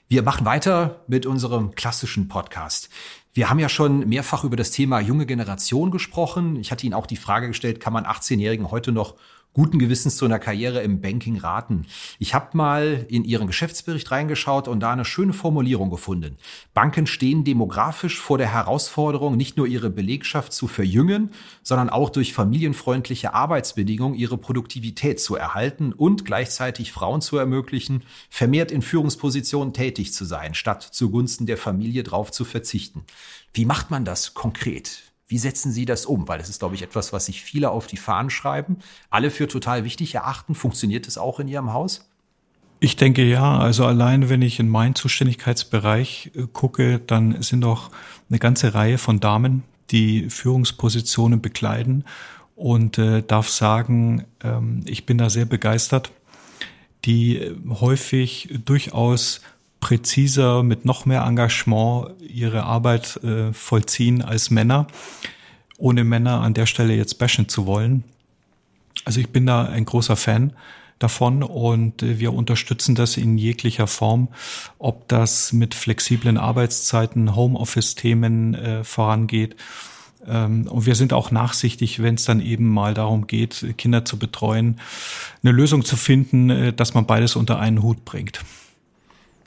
Wir 0.07 0.23
machen 0.23 0.45
weiter 0.45 1.03
mit 1.07 1.25
unserem 1.25 1.73
klassischen 1.73 2.27
Podcast. 2.27 2.89
Wir 3.33 3.49
haben 3.49 3.59
ja 3.59 3.69
schon 3.69 4.07
mehrfach 4.07 4.43
über 4.43 4.55
das 4.55 4.71
Thema 4.71 4.99
junge 4.99 5.25
Generation 5.25 5.91
gesprochen. 5.91 6.57
Ich 6.57 6.71
hatte 6.71 6.85
Ihnen 6.85 6.93
auch 6.93 7.07
die 7.07 7.15
Frage 7.15 7.47
gestellt, 7.47 7.79
kann 7.79 7.93
man 7.93 8.05
18-Jährigen 8.05 8.71
heute 8.71 8.91
noch 8.91 9.15
guten 9.55 9.79
Gewissens 9.79 10.17
zu 10.17 10.25
einer 10.25 10.37
Karriere 10.37 10.81
im 10.81 10.99
Banking 10.99 11.37
raten. 11.37 11.85
Ich 12.19 12.33
habe 12.33 12.55
mal 12.57 13.05
in 13.07 13.23
Ihren 13.23 13.47
Geschäftsbericht 13.47 14.11
reingeschaut 14.11 14.67
und 14.67 14.81
da 14.81 14.91
eine 14.91 15.05
schöne 15.05 15.31
Formulierung 15.31 15.89
gefunden. 15.89 16.35
Banken 16.73 17.07
stehen 17.07 17.45
demografisch 17.45 18.19
vor 18.19 18.37
der 18.37 18.51
Herausforderung, 18.51 19.37
nicht 19.37 19.55
nur 19.55 19.65
ihre 19.65 19.89
Belegschaft 19.89 20.51
zu 20.51 20.67
verjüngen, 20.67 21.31
sondern 21.63 21.89
auch 21.89 22.09
durch 22.09 22.33
familienfreundliche 22.33 23.33
Arbeitsbedingungen 23.33 24.19
ihre 24.19 24.37
Produktivität 24.37 25.21
zu 25.21 25.37
erhalten 25.37 25.93
und 25.93 26.25
gleichzeitig 26.25 26.91
Frauen 26.91 27.21
zu 27.21 27.37
ermöglichen, 27.37 28.03
vermehrt 28.29 28.71
in 28.71 28.81
Führungspositionen 28.81 29.73
tätig 29.73 30.11
zu 30.11 30.25
sein, 30.25 30.53
statt 30.53 30.83
zugunsten 30.83 31.45
der 31.45 31.57
Familie 31.57 32.03
drauf 32.03 32.29
zu 32.29 32.43
verzichten. 32.43 33.05
Wie 33.53 33.65
macht 33.65 33.89
man 33.89 34.03
das 34.03 34.33
konkret? 34.33 35.04
Wie 35.27 35.37
setzen 35.39 35.71
Sie 35.71 35.85
das 35.85 36.05
um? 36.05 36.27
Weil 36.27 36.37
das 36.37 36.49
ist, 36.49 36.59
glaube 36.59 36.75
ich, 36.75 36.83
etwas, 36.83 37.11
was 37.11 37.25
sich 37.25 37.41
viele 37.41 37.71
auf 37.71 37.87
die 37.87 37.97
Fahnen 37.97 38.29
schreiben, 38.29 38.77
alle 39.09 39.31
für 39.31 39.47
total 39.47 39.83
wichtig 39.83 40.15
erachten. 40.15 40.53
Funktioniert 40.53 41.07
das 41.07 41.17
auch 41.17 41.39
in 41.39 41.47
Ihrem 41.47 41.73
Haus? 41.73 42.07
Ich 42.79 42.95
denke 42.95 43.23
ja. 43.23 43.57
Also 43.57 43.85
allein, 43.85 44.29
wenn 44.29 44.41
ich 44.41 44.59
in 44.59 44.69
meinen 44.69 44.95
Zuständigkeitsbereich 44.95 46.31
äh, 46.35 46.43
gucke, 46.51 46.99
dann 46.99 47.41
sind 47.41 47.61
doch 47.61 47.89
eine 48.29 48.39
ganze 48.39 48.73
Reihe 48.73 48.97
von 48.97 49.19
Damen, 49.19 49.63
die 49.91 50.29
Führungspositionen 50.29 51.41
bekleiden 51.41 52.03
und 52.55 52.97
äh, 52.97 53.23
darf 53.23 53.49
sagen, 53.49 54.25
ähm, 54.43 54.83
ich 54.85 55.05
bin 55.05 55.17
da 55.17 55.29
sehr 55.29 55.45
begeistert, 55.45 56.11
die 57.05 57.37
äh, 57.37 57.55
häufig 57.69 58.49
durchaus 58.65 59.41
präziser, 59.79 60.63
mit 60.63 60.85
noch 60.85 61.05
mehr 61.05 61.23
Engagement 61.23 62.11
ihre 62.21 62.63
Arbeit 62.63 63.17
äh, 63.23 63.53
vollziehen 63.53 64.21
als 64.21 64.49
Männer, 64.49 64.87
ohne 65.77 66.03
Männer 66.03 66.41
an 66.41 66.53
der 66.53 66.65
Stelle 66.65 66.95
jetzt 66.95 67.19
bashen 67.19 67.47
zu 67.49 67.65
wollen. 67.65 68.03
Also 69.03 69.19
ich 69.19 69.29
bin 69.29 69.45
da 69.45 69.65
ein 69.65 69.85
großer 69.85 70.15
Fan 70.15 70.53
davon 70.99 71.43
und 71.43 72.01
äh, 72.03 72.19
wir 72.19 72.33
unterstützen 72.33 72.95
das 72.95 73.17
in 73.17 73.37
jeglicher 73.37 73.87
Form, 73.87 74.29
ob 74.79 75.07
das 75.07 75.53
mit 75.53 75.75
flexiblen 75.75 76.37
Arbeitszeiten, 76.37 77.35
Homeoffice-Themen 77.35 78.55
äh, 78.55 78.83
vorangeht. 78.83 79.55
Ähm, 80.27 80.67
und 80.67 80.85
wir 80.85 80.95
sind 80.95 81.13
auch 81.13 81.31
nachsichtig, 81.31 82.01
wenn 82.01 82.15
es 82.15 82.25
dann 82.25 82.41
eben 82.41 82.69
mal 82.69 82.93
darum 82.93 83.27
geht, 83.27 83.75
Kinder 83.77 84.05
zu 84.05 84.17
betreuen, 84.17 84.79
eine 85.43 85.51
Lösung 85.51 85.85
zu 85.85 85.97
finden, 85.97 86.49
äh, 86.49 86.73
dass 86.73 86.93
man 86.93 87.05
beides 87.05 87.35
unter 87.35 87.59
einen 87.59 87.83
Hut 87.83 88.05
bringt. 88.05 88.41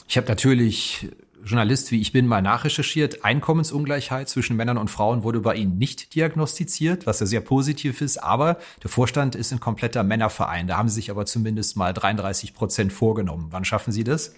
Ich 0.08 0.16
habe 0.16 0.26
natürlich 0.26 1.10
Journalist 1.44 1.92
wie 1.92 2.00
ich 2.00 2.12
bin 2.12 2.26
mal 2.26 2.42
nachrecherchiert. 2.42 3.24
Einkommensungleichheit 3.24 4.28
zwischen 4.28 4.56
Männern 4.56 4.78
und 4.78 4.90
Frauen 4.90 5.22
wurde 5.22 5.40
bei 5.40 5.54
Ihnen 5.54 5.78
nicht 5.78 6.14
diagnostiziert, 6.14 7.06
was 7.06 7.20
ja 7.20 7.26
sehr 7.26 7.40
positiv 7.40 8.00
ist. 8.00 8.18
Aber 8.18 8.58
der 8.82 8.90
Vorstand 8.90 9.34
ist 9.34 9.52
ein 9.52 9.60
kompletter 9.60 10.02
Männerverein. 10.02 10.66
Da 10.66 10.76
haben 10.76 10.88
Sie 10.88 10.96
sich 10.96 11.10
aber 11.10 11.26
zumindest 11.26 11.76
mal 11.76 11.92
33 11.92 12.54
Prozent 12.54 12.92
vorgenommen. 12.92 13.48
Wann 13.50 13.64
schaffen 13.64 13.92
Sie 13.92 14.04
das? 14.04 14.34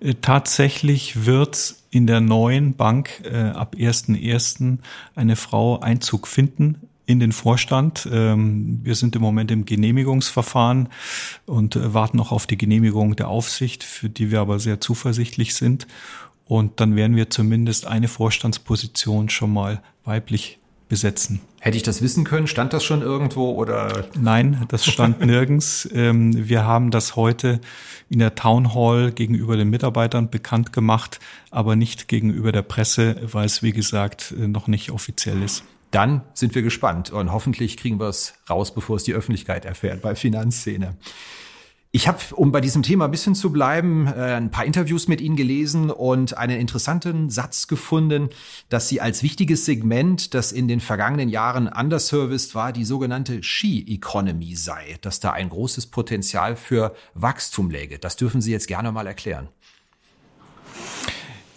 Äh, 0.00 0.14
tatsächlich 0.20 1.26
wird 1.26 1.74
in 1.90 2.06
der 2.06 2.20
neuen 2.20 2.74
Bank 2.74 3.22
äh, 3.24 3.36
ab 3.36 3.74
1.1. 3.76 4.78
eine 5.14 5.36
Frau 5.36 5.80
Einzug 5.80 6.28
finden 6.28 6.88
in 7.06 7.20
den 7.20 7.32
Vorstand. 7.32 8.08
Ähm, 8.12 8.80
wir 8.82 8.96
sind 8.96 9.16
im 9.16 9.22
Moment 9.22 9.50
im 9.50 9.64
Genehmigungsverfahren 9.64 10.88
und 11.46 11.76
äh, 11.76 11.94
warten 11.94 12.16
noch 12.16 12.32
auf 12.32 12.46
die 12.46 12.58
Genehmigung 12.58 13.16
der 13.16 13.28
Aufsicht, 13.28 13.84
für 13.84 14.10
die 14.10 14.30
wir 14.30 14.40
aber 14.40 14.58
sehr 14.58 14.80
zuversichtlich 14.80 15.54
sind. 15.54 15.86
Und 16.44 16.80
dann 16.80 16.94
werden 16.94 17.16
wir 17.16 17.30
zumindest 17.30 17.86
eine 17.86 18.08
Vorstandsposition 18.08 19.28
schon 19.28 19.52
mal 19.52 19.82
weiblich 20.04 20.58
besetzen. 20.88 21.40
Hätte 21.60 21.76
ich 21.76 21.82
das 21.82 22.00
wissen 22.00 22.22
können? 22.22 22.46
Stand 22.46 22.72
das 22.72 22.84
schon 22.84 23.02
irgendwo 23.02 23.52
oder? 23.52 24.06
Nein, 24.16 24.64
das 24.68 24.86
stand 24.86 25.20
nirgends. 25.26 25.88
Ähm, 25.92 26.48
wir 26.48 26.64
haben 26.64 26.92
das 26.92 27.16
heute 27.16 27.60
in 28.08 28.20
der 28.20 28.36
Town 28.36 28.74
Hall 28.74 29.10
gegenüber 29.10 29.56
den 29.56 29.70
Mitarbeitern 29.70 30.30
bekannt 30.30 30.72
gemacht, 30.72 31.18
aber 31.50 31.74
nicht 31.74 32.06
gegenüber 32.06 32.52
der 32.52 32.62
Presse, 32.62 33.16
weil 33.22 33.46
es, 33.46 33.64
wie 33.64 33.72
gesagt, 33.72 34.32
äh, 34.38 34.46
noch 34.46 34.68
nicht 34.68 34.90
offiziell 34.90 35.42
ist 35.42 35.64
dann 35.90 36.22
sind 36.34 36.54
wir 36.54 36.62
gespannt 36.62 37.10
und 37.10 37.32
hoffentlich 37.32 37.76
kriegen 37.76 37.98
wir 38.00 38.08
es 38.08 38.34
raus, 38.48 38.74
bevor 38.74 38.96
es 38.96 39.04
die 39.04 39.14
Öffentlichkeit 39.14 39.64
erfährt 39.64 40.02
bei 40.02 40.14
Finanzszene. 40.14 40.96
Ich 41.96 42.08
habe, 42.08 42.18
um 42.34 42.52
bei 42.52 42.60
diesem 42.60 42.82
Thema 42.82 43.06
ein 43.06 43.10
bisschen 43.10 43.34
zu 43.34 43.50
bleiben, 43.50 44.06
äh, 44.06 44.34
ein 44.34 44.50
paar 44.50 44.66
Interviews 44.66 45.08
mit 45.08 45.22
Ihnen 45.22 45.34
gelesen 45.34 45.90
und 45.90 46.36
einen 46.36 46.60
interessanten 46.60 47.30
Satz 47.30 47.68
gefunden, 47.68 48.28
dass 48.68 48.88
Sie 48.88 49.00
als 49.00 49.22
wichtiges 49.22 49.64
Segment, 49.64 50.34
das 50.34 50.52
in 50.52 50.68
den 50.68 50.80
vergangenen 50.80 51.30
Jahren 51.30 51.68
underserviced 51.68 52.54
war, 52.54 52.72
die 52.72 52.84
sogenannte 52.84 53.42
Ski-Economy 53.42 54.56
sei, 54.56 54.98
dass 55.00 55.20
da 55.20 55.30
ein 55.30 55.48
großes 55.48 55.86
Potenzial 55.86 56.56
für 56.56 56.94
Wachstum 57.14 57.70
läge. 57.70 57.98
Das 57.98 58.16
dürfen 58.16 58.42
Sie 58.42 58.52
jetzt 58.52 58.68
gerne 58.68 58.92
mal 58.92 59.06
erklären. 59.06 59.48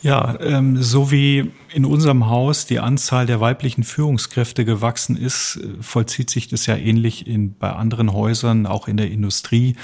Ja, 0.01 0.39
ähm, 0.39 0.81
so 0.81 1.11
wie 1.11 1.51
in 1.73 1.83
unserem 1.83 2.27
Haus 2.27 2.65
die 2.65 2.79
Anzahl 2.79 3.25
der 3.25 3.41
weiblichen 3.41 3.83
Führungskräfte 3.83 4.63
gewachsen 4.63 5.17
ist, 5.17 5.57
äh, 5.57 5.81
vollzieht 5.81 6.29
sich 6.29 6.47
das 6.47 6.65
ja 6.67 6.75
ähnlich 6.77 7.27
in, 7.27 7.57
bei 7.57 7.71
anderen 7.71 8.13
Häusern, 8.13 8.65
auch 8.65 8.87
in 8.87 8.95
der 8.95 9.11
Industrie, 9.11 9.75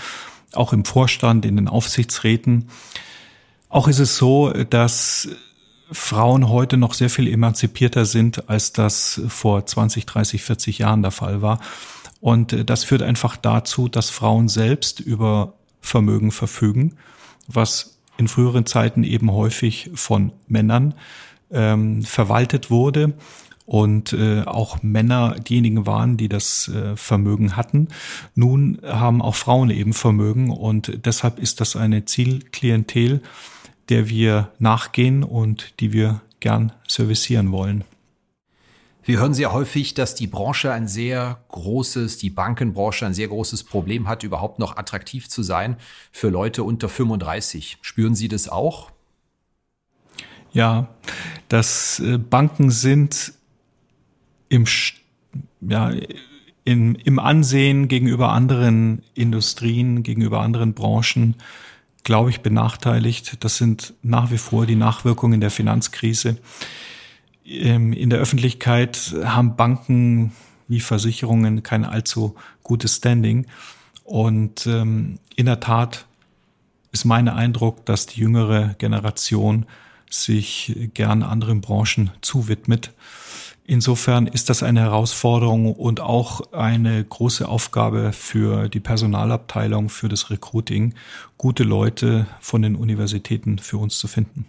auch 0.53 0.71
im 0.71 0.85
Vorstand, 0.85 1.45
in 1.45 1.57
den 1.57 1.67
Aufsichtsräten. 1.67 2.69
Auch 3.67 3.89
ist 3.89 3.99
es 3.99 4.15
so, 4.15 4.51
dass 4.51 5.27
Frauen 5.91 6.47
heute 6.47 6.77
noch 6.77 6.93
sehr 6.93 7.09
viel 7.09 7.27
emanzipierter 7.27 8.05
sind, 8.05 8.49
als 8.49 8.71
das 8.71 9.21
vor 9.27 9.65
20, 9.65 10.05
30, 10.05 10.43
40 10.43 10.77
Jahren 10.79 11.01
der 11.01 11.11
Fall 11.11 11.41
war. 11.41 11.59
Und 12.21 12.53
äh, 12.53 12.63
das 12.63 12.85
führt 12.85 13.01
einfach 13.01 13.35
dazu, 13.35 13.89
dass 13.89 14.09
Frauen 14.09 14.47
selbst 14.47 15.01
über 15.01 15.53
Vermögen 15.81 16.31
verfügen, 16.31 16.95
was 17.47 17.94
in 18.17 18.27
früheren 18.27 18.65
Zeiten 18.65 19.03
eben 19.03 19.31
häufig 19.31 19.91
von 19.93 20.31
Männern 20.47 20.93
ähm, 21.51 22.03
verwaltet 22.03 22.69
wurde 22.69 23.13
und 23.65 24.13
äh, 24.13 24.43
auch 24.43 24.83
Männer 24.83 25.35
diejenigen 25.39 25.85
waren, 25.85 26.17
die 26.17 26.29
das 26.29 26.67
äh, 26.67 26.95
Vermögen 26.95 27.55
hatten. 27.55 27.87
Nun 28.35 28.79
haben 28.83 29.21
auch 29.21 29.35
Frauen 29.35 29.69
eben 29.69 29.93
Vermögen 29.93 30.51
und 30.51 31.05
deshalb 31.05 31.39
ist 31.39 31.61
das 31.61 31.75
eine 31.75 32.05
Zielklientel, 32.05 33.21
der 33.89 34.09
wir 34.09 34.49
nachgehen 34.59 35.23
und 35.23 35.79
die 35.79 35.93
wir 35.93 36.21
gern 36.39 36.71
servicieren 36.87 37.51
wollen. 37.51 37.83
Wir 39.07 39.19
hören 39.19 39.35
sehr 39.35 39.53
häufig, 39.53 39.93
dass 39.93 40.15
die 40.15 40.25
Branche 40.25 40.73
ein 40.73 40.87
sehr 40.87 41.39
großes, 41.49 42.17
die 42.17 42.31
Bankenbranche 42.31 43.05
ein 43.05 43.13
sehr 43.13 43.27
großes 43.27 43.63
Problem 43.63 44.07
hat, 44.07 44.23
überhaupt 44.23 44.57
noch 44.57 44.77
attraktiv 44.77 45.29
zu 45.29 45.43
sein 45.43 45.77
für 46.11 46.29
Leute 46.29 46.63
unter 46.63 46.89
35. 46.89 47.77
Spüren 47.81 48.15
Sie 48.15 48.27
das 48.27 48.49
auch? 48.49 48.89
Ja, 50.53 50.89
dass 51.49 51.99
äh, 51.99 52.17
Banken 52.17 52.71
sind 52.71 53.33
im, 54.49 54.65
ja, 55.61 55.91
in, 56.63 56.95
im 56.95 57.19
Ansehen 57.19 57.87
gegenüber 57.87 58.29
anderen 58.29 59.03
Industrien, 59.13 60.01
gegenüber 60.01 60.41
anderen 60.41 60.73
Branchen, 60.73 61.35
glaube 62.03 62.31
ich, 62.31 62.41
benachteiligt. 62.41 63.43
Das 63.43 63.57
sind 63.57 63.93
nach 64.01 64.31
wie 64.31 64.39
vor 64.39 64.65
die 64.65 64.75
Nachwirkungen 64.75 65.41
der 65.41 65.51
Finanzkrise. 65.51 66.37
Ähm, 67.45 67.93
in 67.93 68.09
der 68.09 68.19
Öffentlichkeit 68.19 69.15
haben 69.23 69.55
Banken 69.55 70.33
wie 70.67 70.79
Versicherungen 70.79 71.63
kein 71.63 71.85
allzu 71.85 72.35
gutes 72.63 72.95
Standing. 72.97 73.45
Und 74.03 74.67
ähm, 74.67 75.19
in 75.35 75.45
der 75.45 75.59
Tat 75.59 76.05
ist 76.91 77.05
mein 77.05 77.27
Eindruck, 77.27 77.85
dass 77.85 78.07
die 78.07 78.21
jüngere 78.21 78.75
Generation 78.77 79.65
sich 80.09 80.89
gern 80.93 81.23
anderen 81.23 81.61
Branchen 81.61 82.11
zuwidmet. 82.21 82.93
Insofern 83.67 84.27
ist 84.27 84.49
das 84.49 84.61
eine 84.61 84.81
Herausforderung 84.81 85.73
und 85.73 85.99
auch 85.99 86.53
eine 86.53 87.03
große 87.03 87.47
Aufgabe 87.47 88.13
für 88.13 88.69
die 88.69 88.79
Personalabteilung, 88.79 89.89
für 89.89 90.07
das 90.07 90.29
Recruiting, 90.29 90.93
gute 91.37 91.63
Leute 91.63 92.27
von 92.39 92.61
den 92.61 92.75
Universitäten 92.75 93.57
für 93.57 93.79
uns 93.79 93.97
zu 93.97 94.07
finden 94.07 94.45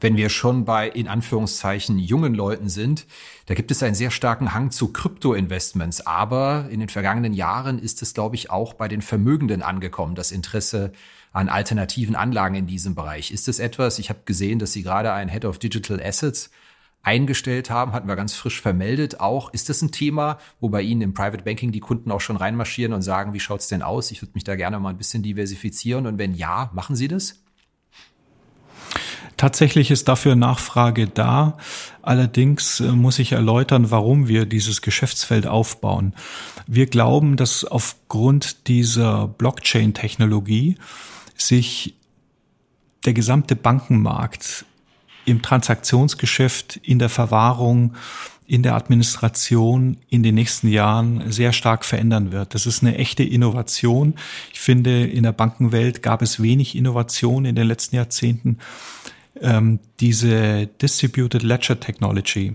wenn 0.00 0.16
wir 0.16 0.28
schon 0.28 0.64
bei 0.64 0.88
in 0.88 1.08
Anführungszeichen 1.08 1.98
jungen 1.98 2.34
Leuten 2.34 2.68
sind, 2.68 3.06
da 3.46 3.54
gibt 3.54 3.70
es 3.70 3.82
einen 3.82 3.94
sehr 3.94 4.10
starken 4.10 4.52
Hang 4.52 4.70
zu 4.70 4.92
Krypto-Investments. 4.92 6.06
Aber 6.06 6.66
in 6.70 6.80
den 6.80 6.88
vergangenen 6.88 7.32
Jahren 7.32 7.78
ist 7.78 8.02
es, 8.02 8.14
glaube 8.14 8.36
ich, 8.36 8.50
auch 8.50 8.74
bei 8.74 8.88
den 8.88 9.02
Vermögenden 9.02 9.62
angekommen, 9.62 10.14
das 10.14 10.32
Interesse 10.32 10.92
an 11.32 11.48
alternativen 11.48 12.14
Anlagen 12.14 12.54
in 12.54 12.66
diesem 12.66 12.94
Bereich. 12.94 13.30
Ist 13.30 13.48
es 13.48 13.58
etwas, 13.58 13.98
ich 13.98 14.08
habe 14.08 14.20
gesehen, 14.24 14.58
dass 14.58 14.72
Sie 14.72 14.82
gerade 14.82 15.12
einen 15.12 15.30
Head 15.30 15.44
of 15.44 15.58
Digital 15.58 16.00
Assets 16.02 16.50
eingestellt 17.02 17.70
haben, 17.70 17.92
hatten 17.92 18.08
wir 18.08 18.16
ganz 18.16 18.34
frisch 18.34 18.60
vermeldet 18.60 19.20
auch. 19.20 19.52
Ist 19.52 19.68
das 19.68 19.82
ein 19.82 19.92
Thema, 19.92 20.38
wo 20.60 20.70
bei 20.70 20.80
Ihnen 20.82 21.02
im 21.02 21.14
Private 21.14 21.44
Banking 21.44 21.70
die 21.70 21.80
Kunden 21.80 22.10
auch 22.10 22.20
schon 22.20 22.36
reinmarschieren 22.36 22.94
und 22.94 23.02
sagen, 23.02 23.34
wie 23.34 23.40
schaut's 23.40 23.68
denn 23.68 23.82
aus? 23.82 24.10
Ich 24.10 24.22
würde 24.22 24.32
mich 24.34 24.44
da 24.44 24.56
gerne 24.56 24.78
mal 24.80 24.90
ein 24.90 24.98
bisschen 24.98 25.22
diversifizieren. 25.22 26.06
Und 26.06 26.18
wenn 26.18 26.34
ja, 26.34 26.70
machen 26.72 26.96
Sie 26.96 27.08
das? 27.08 27.43
Tatsächlich 29.44 29.90
ist 29.90 30.08
dafür 30.08 30.36
Nachfrage 30.36 31.06
da. 31.06 31.58
Allerdings 32.00 32.80
äh, 32.80 32.92
muss 32.92 33.18
ich 33.18 33.32
erläutern, 33.32 33.90
warum 33.90 34.26
wir 34.26 34.46
dieses 34.46 34.80
Geschäftsfeld 34.80 35.46
aufbauen. 35.46 36.14
Wir 36.66 36.86
glauben, 36.86 37.36
dass 37.36 37.62
aufgrund 37.62 38.68
dieser 38.68 39.28
Blockchain-Technologie 39.28 40.76
sich 41.36 41.94
der 43.04 43.12
gesamte 43.12 43.54
Bankenmarkt 43.54 44.64
im 45.26 45.42
Transaktionsgeschäft, 45.42 46.80
in 46.82 46.98
der 46.98 47.10
Verwahrung, 47.10 47.96
in 48.46 48.62
der 48.62 48.74
Administration 48.74 49.98
in 50.08 50.22
den 50.22 50.36
nächsten 50.36 50.68
Jahren 50.68 51.30
sehr 51.30 51.52
stark 51.52 51.84
verändern 51.84 52.32
wird. 52.32 52.54
Das 52.54 52.64
ist 52.64 52.82
eine 52.82 52.96
echte 52.96 53.24
Innovation. 53.24 54.14
Ich 54.54 54.60
finde, 54.60 55.04
in 55.06 55.22
der 55.22 55.32
Bankenwelt 55.32 56.02
gab 56.02 56.22
es 56.22 56.42
wenig 56.42 56.76
Innovation 56.76 57.44
in 57.44 57.54
den 57.54 57.66
letzten 57.66 57.96
Jahrzehnten. 57.96 58.58
Ähm, 59.40 59.80
diese 60.00 60.66
Distributed 60.80 61.42
Ledger 61.42 61.78
Technology 61.78 62.54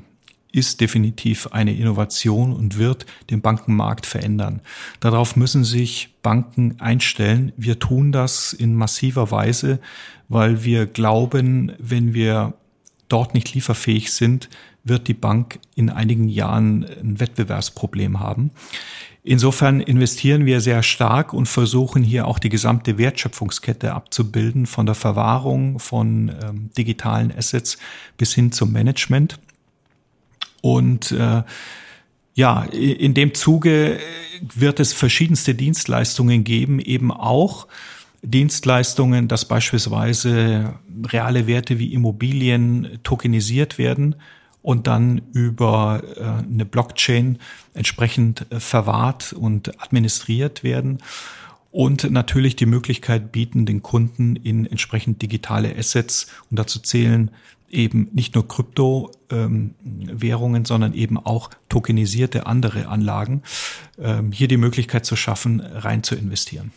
ist 0.52 0.82
definitiv 0.82 1.48
eine 1.52 1.76
Innovation 1.76 2.54
und 2.54 2.78
wird 2.78 3.06
den 3.30 3.42
Bankenmarkt 3.42 4.06
verändern. 4.06 4.62
Darauf 5.00 5.36
müssen 5.36 5.64
sich 5.64 6.16
Banken 6.24 6.80
einstellen. 6.80 7.52
Wir 7.56 7.78
tun 7.78 8.12
das 8.12 8.54
in 8.54 8.74
massiver 8.74 9.30
Weise, 9.32 9.80
weil 10.28 10.64
wir 10.64 10.88
glauben, 10.88 11.74
wenn 11.78 12.14
wir 12.14 12.56
dort 13.10 13.34
nicht 13.34 13.54
lieferfähig 13.54 14.14
sind, 14.14 14.50
wird 14.84 15.08
die 15.08 15.14
Bank 15.14 15.60
in 15.76 15.90
einigen 15.90 16.30
Jahren 16.30 16.86
ein 16.86 17.20
Wettbewerbsproblem 17.20 18.20
haben. 18.20 18.52
Insofern 19.24 19.82
investieren 19.82 20.46
wir 20.46 20.62
sehr 20.62 20.82
stark 20.82 21.34
und 21.34 21.48
versuchen 21.48 22.04
hier 22.04 22.26
auch 22.26 22.40
die 22.40 22.50
gesamte 22.50 22.98
Wertschöpfungskette 22.98 23.94
abzubilden, 23.94 24.66
von 24.66 24.86
der 24.86 24.96
Verwahrung 24.96 25.80
von 25.80 26.32
ähm, 26.42 26.70
digitalen 26.78 27.32
Assets 27.36 27.78
bis 28.18 28.34
hin 28.34 28.52
zum 28.52 28.72
Management. 28.72 29.40
Und 30.62 31.12
äh, 31.12 31.44
ja, 32.34 32.64
in 32.64 33.14
dem 33.14 33.34
Zuge 33.34 34.00
wird 34.42 34.80
es 34.80 34.94
verschiedenste 34.94 35.54
Dienstleistungen 35.54 36.46
geben, 36.46 36.80
eben 36.80 37.12
auch 37.12 37.68
Dienstleistungen, 38.22 39.28
dass 39.28 39.46
beispielsweise 39.46 40.76
reale 41.08 41.48
Werte 41.48 41.80
wie 41.80 41.94
Immobilien 41.94 43.00
tokenisiert 43.04 43.78
werden 43.78 44.16
und 44.62 44.88
dann 44.88 45.22
über 45.34 46.04
äh, 46.18 46.44
eine 46.44 46.66
Blockchain 46.66 47.40
entsprechend 47.74 48.46
äh, 48.52 48.60
verwahrt 48.60 49.34
und 49.34 49.82
administriert 49.82 50.64
werden 50.64 51.00
und 51.72 52.10
natürlich 52.12 52.56
die 52.56 52.66
Möglichkeit 52.66 53.32
bieten, 53.32 53.66
den 53.66 53.82
Kunden 53.82 54.36
in 54.36 54.66
entsprechend 54.66 55.22
digitale 55.22 55.76
Assets 55.78 56.28
und 56.50 56.60
dazu 56.60 56.80
zählen 56.80 57.32
eben 57.70 58.10
nicht 58.14 58.36
nur 58.36 58.48
Kryptowährungen, 58.48 60.62
ähm, 60.62 60.66
sondern 60.66 60.94
eben 60.94 61.18
auch 61.18 61.52
tokenisierte 61.70 62.48
andere 62.48 62.88
Anlagen, 62.88 63.44
ähm, 64.00 64.32
hier 64.32 64.48
die 64.48 64.58
Möglichkeit 64.58 65.06
zu 65.06 65.16
schaffen, 65.16 65.62
rein 65.62 66.04
zu 66.04 66.16
investieren. 66.16 66.72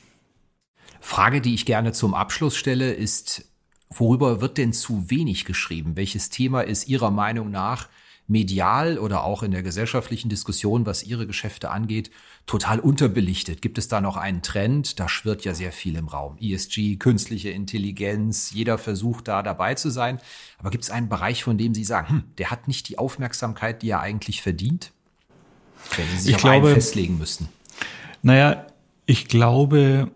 Frage, 1.04 1.40
die 1.40 1.52
ich 1.52 1.66
gerne 1.66 1.92
zum 1.92 2.14
Abschluss 2.14 2.56
stelle, 2.56 2.92
ist, 2.92 3.44
worüber 3.90 4.40
wird 4.40 4.56
denn 4.56 4.72
zu 4.72 5.10
wenig 5.10 5.44
geschrieben? 5.44 5.96
Welches 5.96 6.30
Thema 6.30 6.62
ist 6.62 6.88
Ihrer 6.88 7.10
Meinung 7.10 7.50
nach 7.50 7.88
medial 8.28 8.98
oder 8.98 9.24
auch 9.24 9.42
in 9.42 9.50
der 9.50 9.64
gesellschaftlichen 9.64 10.28
Diskussion, 10.28 10.86
was 10.86 11.02
Ihre 11.02 11.26
Geschäfte 11.26 11.70
angeht, 11.70 12.12
total 12.46 12.78
unterbelichtet? 12.78 13.60
Gibt 13.62 13.78
es 13.78 13.88
da 13.88 14.00
noch 14.00 14.16
einen 14.16 14.42
Trend? 14.42 15.00
Da 15.00 15.08
schwirrt 15.08 15.44
ja 15.44 15.54
sehr 15.54 15.72
viel 15.72 15.96
im 15.96 16.06
Raum. 16.06 16.38
ESG, 16.40 16.96
künstliche 16.96 17.50
Intelligenz, 17.50 18.52
jeder 18.52 18.78
versucht 18.78 19.26
da 19.26 19.42
dabei 19.42 19.74
zu 19.74 19.90
sein. 19.90 20.20
Aber 20.58 20.70
gibt 20.70 20.84
es 20.84 20.90
einen 20.90 21.08
Bereich, 21.08 21.42
von 21.42 21.58
dem 21.58 21.74
Sie 21.74 21.84
sagen, 21.84 22.08
hm, 22.08 22.24
der 22.38 22.52
hat 22.52 22.68
nicht 22.68 22.88
die 22.88 22.98
Aufmerksamkeit, 22.98 23.82
die 23.82 23.90
er 23.90 24.00
eigentlich 24.00 24.40
verdient? 24.40 24.92
Wenn 25.96 26.06
Sie 26.10 26.18
sich 26.18 26.36
ich 26.36 26.38
glaube, 26.38 26.72
festlegen 26.72 27.18
müssten. 27.18 27.48
Naja, 28.22 28.68
ich 29.04 29.26
glaube, 29.26 30.12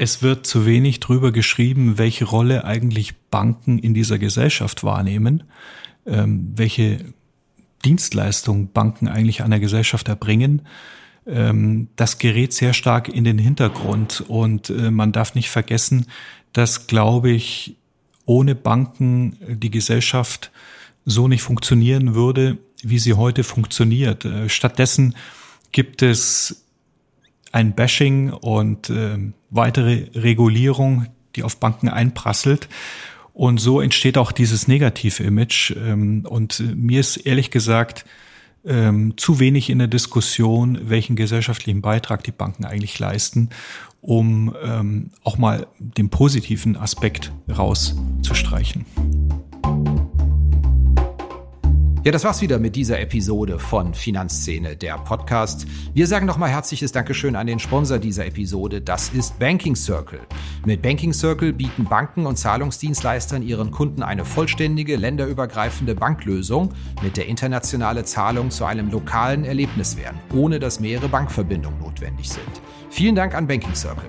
es 0.00 0.22
wird 0.22 0.46
zu 0.46 0.64
wenig 0.64 0.98
drüber 1.00 1.30
geschrieben, 1.30 1.98
welche 1.98 2.24
Rolle 2.24 2.64
eigentlich 2.64 3.18
Banken 3.30 3.78
in 3.78 3.92
dieser 3.92 4.18
Gesellschaft 4.18 4.82
wahrnehmen, 4.82 5.42
ähm, 6.06 6.54
welche 6.56 7.04
Dienstleistungen 7.84 8.72
Banken 8.72 9.08
eigentlich 9.08 9.42
an 9.42 9.50
der 9.50 9.60
Gesellschaft 9.60 10.08
erbringen. 10.08 10.62
Ähm, 11.26 11.88
das 11.96 12.16
gerät 12.16 12.54
sehr 12.54 12.72
stark 12.72 13.10
in 13.10 13.24
den 13.24 13.36
Hintergrund 13.36 14.24
und 14.26 14.70
äh, 14.70 14.90
man 14.90 15.12
darf 15.12 15.34
nicht 15.34 15.50
vergessen, 15.50 16.06
dass, 16.54 16.86
glaube 16.86 17.30
ich, 17.30 17.76
ohne 18.24 18.54
Banken 18.54 19.36
die 19.46 19.70
Gesellschaft 19.70 20.50
so 21.04 21.28
nicht 21.28 21.42
funktionieren 21.42 22.14
würde, 22.14 22.56
wie 22.82 22.98
sie 22.98 23.12
heute 23.12 23.44
funktioniert. 23.44 24.24
Äh, 24.24 24.48
stattdessen 24.48 25.14
gibt 25.72 26.00
es 26.00 26.64
ein 27.52 27.74
Bashing 27.74 28.30
und 28.30 28.88
äh, 28.88 29.18
weitere 29.50 30.06
Regulierung, 30.14 31.06
die 31.36 31.42
auf 31.42 31.58
Banken 31.58 31.88
einprasselt. 31.88 32.68
Und 33.32 33.58
so 33.58 33.80
entsteht 33.80 34.18
auch 34.18 34.32
dieses 34.32 34.68
Negativ-Image. 34.68 35.72
Ähm, 35.76 36.26
und 36.28 36.60
äh, 36.60 36.74
mir 36.74 37.00
ist 37.00 37.16
ehrlich 37.16 37.50
gesagt 37.50 38.04
ähm, 38.64 39.14
zu 39.16 39.40
wenig 39.40 39.70
in 39.70 39.78
der 39.78 39.88
Diskussion, 39.88 40.78
welchen 40.82 41.16
gesellschaftlichen 41.16 41.80
Beitrag 41.80 42.24
die 42.24 42.32
Banken 42.32 42.64
eigentlich 42.64 42.98
leisten, 42.98 43.50
um 44.00 44.54
ähm, 44.62 45.10
auch 45.24 45.38
mal 45.38 45.66
den 45.78 46.10
positiven 46.10 46.76
Aspekt 46.76 47.32
rauszustreichen. 47.48 48.84
Ja, 52.02 52.12
das 52.12 52.24
war's 52.24 52.40
wieder 52.40 52.58
mit 52.58 52.76
dieser 52.76 52.98
Episode 52.98 53.58
von 53.58 53.92
Finanzszene, 53.92 54.74
der 54.74 54.96
Podcast. 54.96 55.66
Wir 55.92 56.06
sagen 56.06 56.24
nochmal 56.24 56.48
herzliches 56.48 56.92
Dankeschön 56.92 57.36
an 57.36 57.46
den 57.46 57.58
Sponsor 57.58 57.98
dieser 57.98 58.24
Episode. 58.24 58.80
Das 58.80 59.10
ist 59.10 59.38
Banking 59.38 59.76
Circle. 59.76 60.20
Mit 60.64 60.80
Banking 60.80 61.12
Circle 61.12 61.52
bieten 61.52 61.84
Banken 61.84 62.24
und 62.24 62.36
Zahlungsdienstleistern 62.36 63.42
ihren 63.42 63.70
Kunden 63.70 64.02
eine 64.02 64.24
vollständige, 64.24 64.96
länderübergreifende 64.96 65.94
Banklösung, 65.94 66.72
mit 67.02 67.18
der 67.18 67.26
internationale 67.26 68.02
Zahlungen 68.04 68.50
zu 68.50 68.64
einem 68.64 68.90
lokalen 68.90 69.44
Erlebnis 69.44 69.98
werden, 69.98 70.18
ohne 70.34 70.58
dass 70.58 70.80
mehrere 70.80 71.10
Bankverbindungen 71.10 71.80
notwendig 71.80 72.30
sind. 72.30 72.62
Vielen 72.88 73.14
Dank 73.14 73.34
an 73.34 73.46
Banking 73.46 73.74
Circle. 73.74 74.08